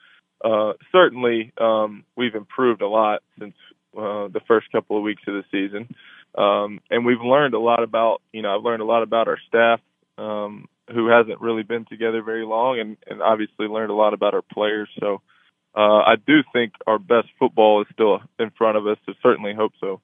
[0.45, 3.55] uh, certainly, um, we've improved a lot since,
[3.97, 5.95] uh, the first couple of weeks of the season.
[6.37, 9.39] Um, and we've learned a lot about, you know, I've learned a lot about our
[9.49, 9.80] staff,
[10.18, 14.35] um, who hasn't really been together very long and, and obviously learned a lot about
[14.35, 14.89] our players.
[14.99, 15.20] So,
[15.74, 18.99] uh, I do think our best football is still in front of us.
[19.09, 20.01] I certainly hope so.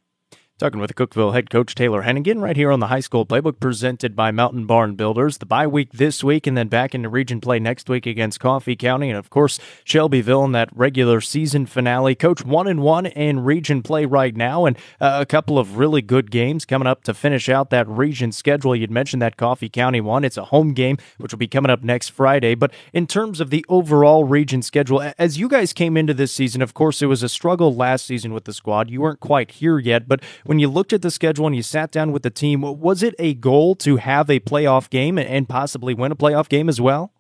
[0.59, 4.17] Talking with Cookeville head coach Taylor Hennigan right here on the high school playbook presented
[4.17, 5.39] by Mountain Barn Builders.
[5.39, 8.75] The bye week this week and then back into region play next week against Coffee
[8.75, 12.17] County and of course Shelbyville in that regular season finale.
[12.17, 16.03] Coach one and one in region play right now and uh, a couple of really
[16.03, 18.75] good games coming up to finish out that region schedule.
[18.75, 20.25] You'd mentioned that Coffee County one.
[20.25, 22.57] It's a home game which will be coming up next Friday.
[22.57, 26.63] But in terms of the overall region schedule, as you guys came into this season,
[26.63, 28.91] of course it was a struggle last season with the squad.
[28.91, 31.91] You weren't quite here yet, but when you looked at the schedule and you sat
[31.91, 35.93] down with the team, was it a goal to have a playoff game and possibly
[35.93, 37.13] win a playoff game as well?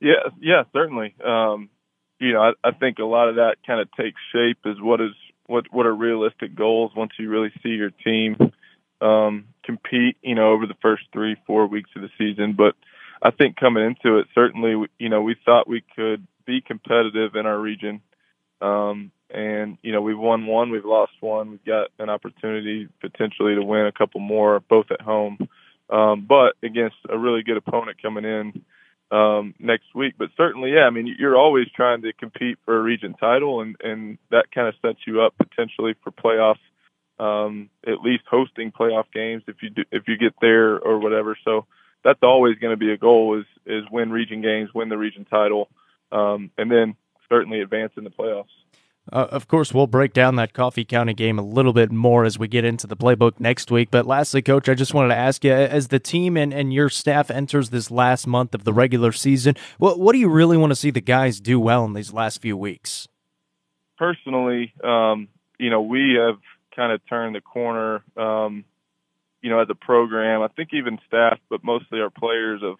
[0.00, 1.14] Yeah, yeah, certainly.
[1.22, 1.68] Um,
[2.18, 5.02] you know, I, I think a lot of that kind of takes shape is what
[5.02, 5.10] is
[5.48, 8.38] what what are realistic goals once you really see your team
[9.02, 10.16] um, compete.
[10.22, 12.74] You know, over the first three four weeks of the season, but
[13.20, 17.44] I think coming into it, certainly, you know, we thought we could be competitive in
[17.44, 18.00] our region.
[18.62, 23.54] Um, and you know we've won one, we've lost one, we've got an opportunity potentially
[23.54, 25.38] to win a couple more, both at home,
[25.90, 28.62] um, but against a really good opponent coming in
[29.10, 30.14] um, next week.
[30.18, 33.76] But certainly, yeah, I mean you're always trying to compete for a region title, and
[33.82, 36.56] and that kind of sets you up potentially for playoffs,
[37.18, 41.36] um, at least hosting playoff games if you do, if you get there or whatever.
[41.44, 41.66] So
[42.04, 45.26] that's always going to be a goal is is win region games, win the region
[45.26, 45.68] title,
[46.12, 46.96] um, and then
[47.28, 48.46] certainly advance in the playoffs.
[49.12, 52.38] Uh, of course, we'll break down that Coffee County game a little bit more as
[52.38, 53.90] we get into the playbook next week.
[53.90, 56.88] But lastly, Coach, I just wanted to ask you as the team and, and your
[56.88, 60.70] staff enters this last month of the regular season, what, what do you really want
[60.70, 63.08] to see the guys do well in these last few weeks?
[63.96, 65.28] Personally, um,
[65.58, 66.38] you know, we have
[66.76, 68.64] kind of turned the corner, um,
[69.42, 70.42] you know, as a program.
[70.42, 72.76] I think even staff, but mostly our players of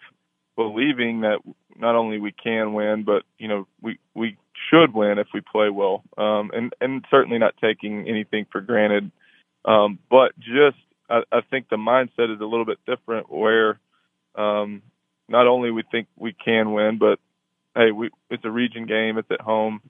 [0.59, 1.39] believing that
[1.79, 4.37] not only we can win, but you know, we we
[4.69, 9.13] should win if we play well, um, and and certainly not taking anything for granted.
[9.65, 10.77] Um, but just
[11.09, 13.79] I, I think the mindset is a little bit different where
[14.35, 14.83] um,
[15.29, 17.21] not only we think we can win, but
[17.77, 19.81] hey, we it's a region game, it's at home.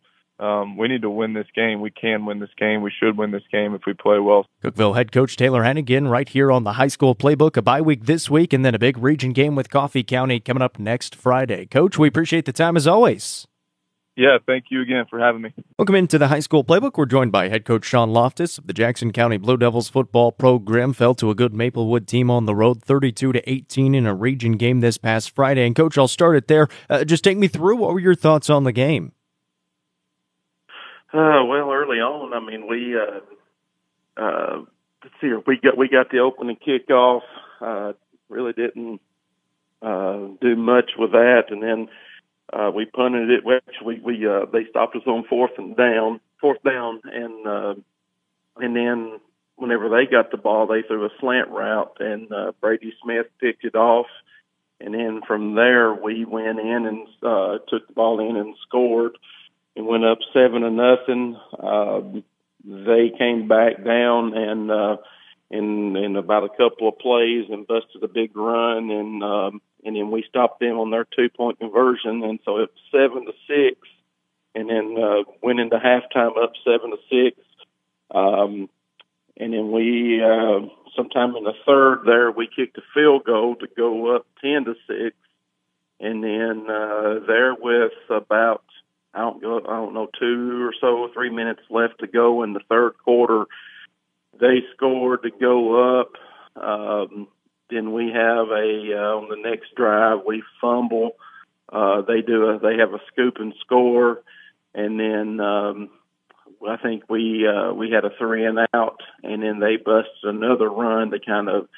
[0.41, 1.81] Um, we need to win this game.
[1.81, 2.83] We can win this game.
[2.83, 4.47] We should win this game if we play well.
[4.63, 7.57] Cookeville head coach Taylor Hennigan right here on the high school playbook.
[7.57, 10.63] A bye week this week, and then a big region game with Coffee County coming
[10.63, 11.67] up next Friday.
[11.67, 13.47] Coach, we appreciate the time as always.
[14.19, 15.55] Yeah, thank you again for having me.
[15.79, 16.97] Welcome into the high school playbook.
[16.97, 20.93] We're joined by head coach Sean Loftus of the Jackson County Blue Devils football program.
[20.93, 24.57] Fell to a good Maplewood team on the road, 32 to 18 in a region
[24.57, 25.65] game this past Friday.
[25.65, 26.67] And coach, I'll start it there.
[26.91, 27.77] Uh, just take me through.
[27.77, 29.13] What were your thoughts on the game?
[31.13, 33.21] Uh, well, early on, I mean, we uh,
[34.21, 34.59] uh,
[35.03, 35.43] let's see here.
[35.47, 37.23] We got we got the opening kickoff.
[37.61, 37.93] Uh,
[38.29, 39.01] really didn't
[39.81, 41.89] uh, do much with that, and then
[42.53, 43.45] uh, we punted it.
[43.85, 47.75] We we uh, they stopped us on fourth and down, fourth down, and uh,
[48.59, 49.19] and then
[49.57, 53.65] whenever they got the ball, they threw a slant route, and uh, Brady Smith picked
[53.65, 54.07] it off.
[54.81, 59.19] And then from there, we went in and uh, took the ball in and scored,
[59.79, 61.39] and went up seven to nothing.
[61.59, 62.01] Uh,
[62.65, 64.97] they came back down and uh,
[65.51, 69.95] in in about a couple of plays and busted a big run, and um, and
[69.95, 73.33] then we stopped them on their two point conversion, and so it was seven to
[73.47, 73.79] six,
[74.55, 77.41] and then uh, went into halftime up seven to six,
[78.13, 78.69] um,
[79.37, 80.67] and then we uh,
[80.97, 84.75] sometime in the third there we kicked a field goal to go up ten to
[84.89, 85.17] six,
[86.01, 88.65] and then uh, there with about
[89.15, 92.53] I don't go I don't know two or so three minutes left to go in
[92.53, 93.47] the third quarter,
[94.41, 96.13] they scored to go up.
[96.57, 97.29] Um,
[97.71, 101.13] then we have a uh, on the next drive we fumble.
[101.71, 104.23] Uh, they do a they have a scoop and score,
[104.75, 105.91] and then um,
[106.67, 110.69] I think we uh, we had a three and out, and then they busted another
[110.69, 111.69] run to kind of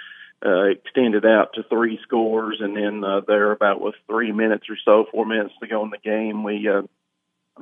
[0.45, 4.77] uh, extended out to three scores, and then uh, there about with three minutes or
[4.85, 6.83] so, four minutes to go in the game, we uh,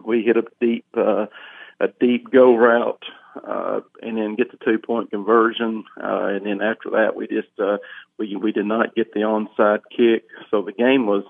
[0.05, 1.27] we hit a deep uh,
[1.81, 3.05] a deep go route
[3.47, 5.85] uh, and then get the two point conversion.
[5.97, 7.79] Uh, and then after that, we just, uh,
[8.19, 10.25] we, we did not get the onside kick.
[10.51, 11.25] So the game was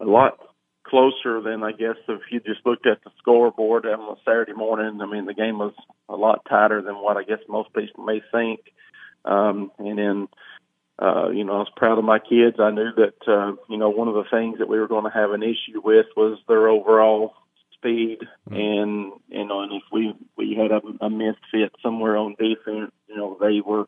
[0.00, 0.38] a lot
[0.84, 5.00] closer than I guess if you just looked at the scoreboard on Saturday morning.
[5.00, 5.74] I mean, the game was
[6.08, 8.60] a lot tighter than what I guess most people may think.
[9.24, 10.28] Um, and then,
[10.98, 12.56] uh, you know, I was proud of my kids.
[12.60, 15.10] I knew that, uh, you know, one of the things that we were going to
[15.10, 17.34] have an issue with was their overall
[17.76, 18.18] speed,
[18.48, 18.54] mm-hmm.
[18.54, 23.16] and you know, and if we we had a, a misfit somewhere on defense, you
[23.16, 23.86] know, they were,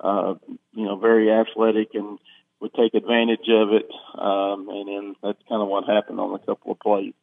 [0.00, 0.34] uh,
[0.72, 2.18] you know, very athletic and
[2.60, 6.38] would take advantage of it, um, and then that's kind of what happened on a
[6.38, 7.14] couple of plays.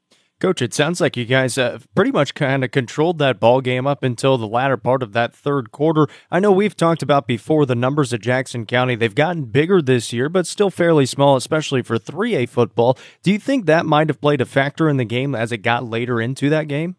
[0.43, 3.87] Coach, it sounds like you guys uh, pretty much kind of controlled that ball game
[3.87, 6.05] up until the latter part of that third quarter.
[6.29, 8.95] I know we've talked about before the numbers at Jackson County.
[8.95, 12.97] They've gotten bigger this year, but still fairly small, especially for 3A football.
[13.21, 15.85] Do you think that might have played a factor in the game as it got
[15.85, 16.97] later into that game?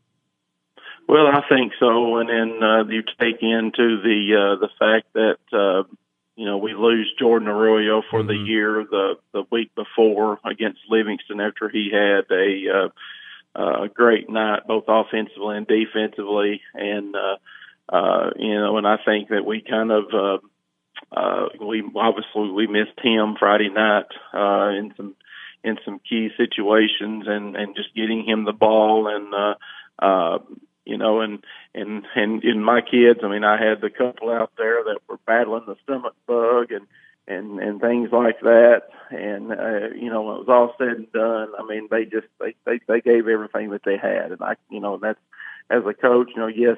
[1.06, 5.36] Well, I think so, and then uh, you take into the uh, the fact that
[5.52, 5.82] uh,
[6.34, 8.28] you know we lose Jordan Arroyo for mm-hmm.
[8.28, 12.88] the year the the week before against Livingston after he had a uh,
[13.54, 16.60] uh, great night, both offensively and defensively.
[16.74, 17.36] And, uh,
[17.94, 20.38] uh, you know, and I think that we kind of, uh,
[21.16, 25.14] uh, we obviously we missed him Friday night, uh, in some,
[25.62, 29.54] in some key situations and, and just getting him the ball and, uh,
[29.98, 30.38] uh,
[30.84, 31.44] you know, and,
[31.74, 35.18] and, and in my kids, I mean, I had the couple out there that were
[35.26, 36.86] battling the stomach bug and,
[37.26, 38.82] and and things like that.
[39.10, 42.26] And uh, you know, when it was all said and done, I mean, they just
[42.40, 45.20] they they they gave everything that they had, and I you know that's
[45.70, 46.76] as a coach, you know, yes,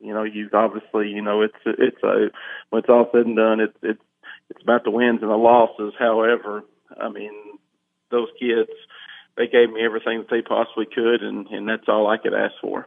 [0.00, 2.30] you know, you obviously you know it's it's a
[2.70, 4.02] when it's all said and done, it's it's
[4.50, 5.94] it's about the wins and the losses.
[5.98, 6.62] However,
[7.00, 7.32] I mean,
[8.10, 8.70] those kids
[9.36, 12.54] they gave me everything that they possibly could, and and that's all I could ask
[12.60, 12.86] for.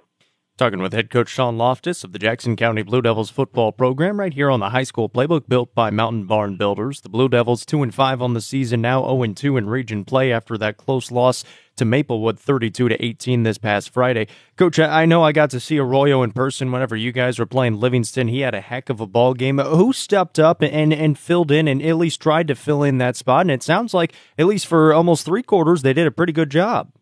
[0.58, 4.34] Talking with head coach Sean Loftus of the Jackson County Blue Devils football program right
[4.34, 7.01] here on the high school playbook built by Mountain Barn Builders.
[7.01, 10.32] The Blue Devils 2 and 5 on the season now 0 2 in region play
[10.32, 11.43] after that close loss
[11.76, 14.28] to Maplewood 32 to 18 this past Friday.
[14.56, 17.76] Coach, I know I got to see Arroyo in person whenever you guys were playing
[17.76, 18.30] Livingston.
[18.30, 19.58] He had a heck of a ball game.
[19.58, 23.18] Who stepped up and and filled in and at least tried to fill in that
[23.18, 23.41] spot?
[23.41, 26.49] And it sounds like at least for almost 3 quarters they did a pretty good
[26.49, 26.93] job.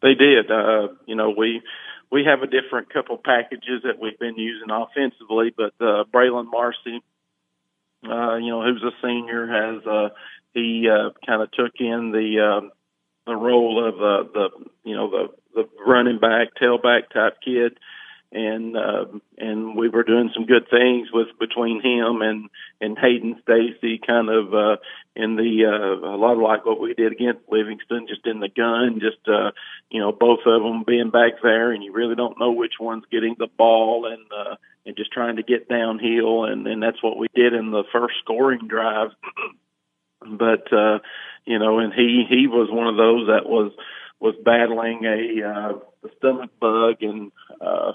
[0.00, 0.48] They did.
[0.48, 1.60] Uh, you know, we
[2.12, 7.02] we have a different couple packages that we've been using offensively, but uh, Braylon Marcy,
[8.04, 10.08] uh, you know, who's a senior, has uh,
[10.52, 12.68] he uh, kind of took in the uh,
[13.26, 14.48] the role of uh, the
[14.84, 17.78] you know the the running back, tailback type kid,
[18.32, 19.04] and uh,
[19.38, 22.48] and we were doing some good things with between him and
[22.80, 24.76] and Hayden Stacy, kind of uh,
[25.14, 28.48] in the uh, a lot of like what we did against Livingston, just in the
[28.48, 29.50] gun, just uh,
[29.90, 33.04] you know both of them being back there, and you really don't know which one's
[33.10, 34.56] getting the ball, and uh,
[34.86, 38.14] and just trying to get downhill, and and that's what we did in the first
[38.24, 39.10] scoring drive.
[40.20, 40.98] but uh,
[41.44, 43.72] you know, and he he was one of those that was
[44.20, 47.92] was battling a uh, stomach bug, and uh,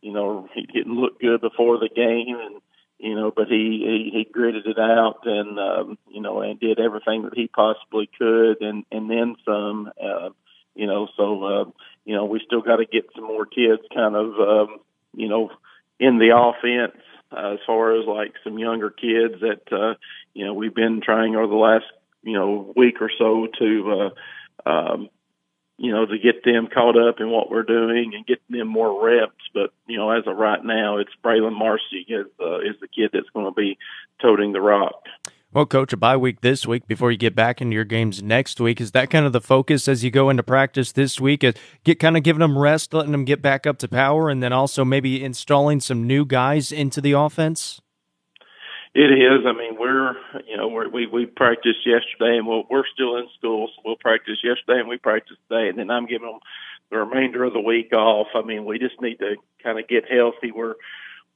[0.00, 2.60] you know he didn't look good before the game, and
[2.98, 6.80] you know, but he, he, he gritted it out and, um, you know, and did
[6.80, 10.30] everything that he possibly could and, and then some, uh,
[10.74, 11.64] you know, so, uh,
[12.04, 14.78] you know, we still got to get some more kids kind of, um,
[15.14, 15.50] you know,
[16.00, 19.94] in the offense, uh, as far as like some younger kids that, uh,
[20.34, 21.86] you know, we've been trying over the last,
[22.22, 24.10] you know, week or so to,
[24.66, 25.08] uh, um,
[25.78, 29.04] you know, to get them caught up in what we're doing and get them more
[29.04, 29.32] reps.
[29.54, 33.10] But you know, as of right now, it's Braylon Marcy is uh, is the kid
[33.12, 33.78] that's going to be
[34.20, 35.04] toting the rock.
[35.50, 38.60] Well, coach, a bye week this week before you get back into your games next
[38.60, 38.82] week.
[38.82, 41.42] Is that kind of the focus as you go into practice this week?
[41.42, 41.54] Is
[41.84, 44.52] get kind of giving them rest, letting them get back up to power, and then
[44.52, 47.80] also maybe installing some new guys into the offense.
[48.94, 49.46] It is.
[49.46, 50.14] I mean, we're
[50.46, 53.96] you know we're, we we practiced yesterday, and we'll, we're still in school, so we'll
[53.96, 56.40] practice yesterday and we practice today, and then I'm giving them
[56.90, 58.28] the remainder of the week off.
[58.34, 60.52] I mean, we just need to kind of get healthy.
[60.52, 60.74] We're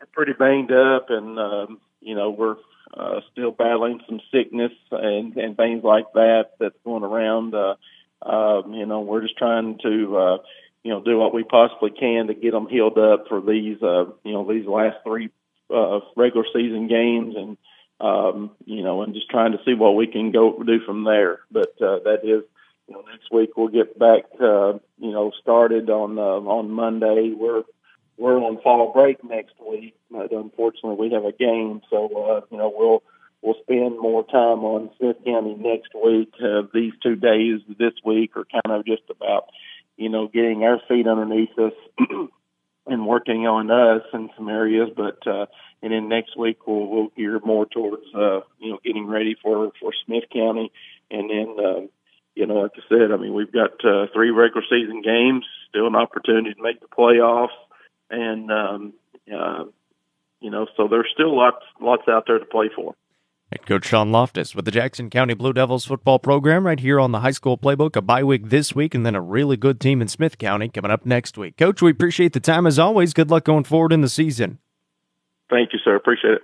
[0.00, 2.56] we're pretty banged up, and um, you know we're
[2.94, 7.54] uh, still battling some sickness and and things like that that's going around.
[7.54, 7.74] Uh,
[8.22, 10.16] um, you know, we're just trying to.
[10.16, 10.38] Uh,
[10.84, 14.06] you know, do what we possibly can to get them healed up for these, uh,
[14.24, 15.30] you know, these last three
[15.72, 17.56] uh, regular season games and
[18.00, 21.40] um, you know, and just trying to see what we can go do from there.
[21.52, 22.42] But uh, that is,
[22.88, 27.32] you know, next week we'll get back, uh, you know, started on uh, on Monday.
[27.36, 27.62] We're
[28.16, 32.58] we're on fall break next week, but unfortunately we have a game, so uh, you
[32.58, 33.02] know we'll
[33.42, 36.32] we'll spend more time on Smith County next week.
[36.42, 39.46] Uh, these two days this week are kind of just about,
[39.96, 41.72] you know, getting our feet underneath us
[42.86, 45.46] and working on us in some areas, but uh,
[45.82, 49.72] and then next week we'll we'll gear more towards uh, you know getting ready for
[49.80, 50.72] for Smith County,
[51.10, 51.80] and then uh,
[52.34, 55.86] you know like I said, I mean we've got uh, three regular season games, still
[55.86, 57.48] an opportunity to make the playoffs,
[58.10, 58.92] and um,
[59.32, 59.64] uh,
[60.40, 62.94] you know so there's still lots lots out there to play for.
[63.52, 67.12] Head coach Sean Loftus with the Jackson County Blue Devils football program right here on
[67.12, 67.96] the high school playbook.
[67.96, 70.90] A bye week this week, and then a really good team in Smith County coming
[70.90, 71.58] up next week.
[71.58, 73.12] Coach, we appreciate the time as always.
[73.12, 74.58] Good luck going forward in the season.
[75.50, 75.94] Thank you, sir.
[75.94, 76.42] Appreciate it.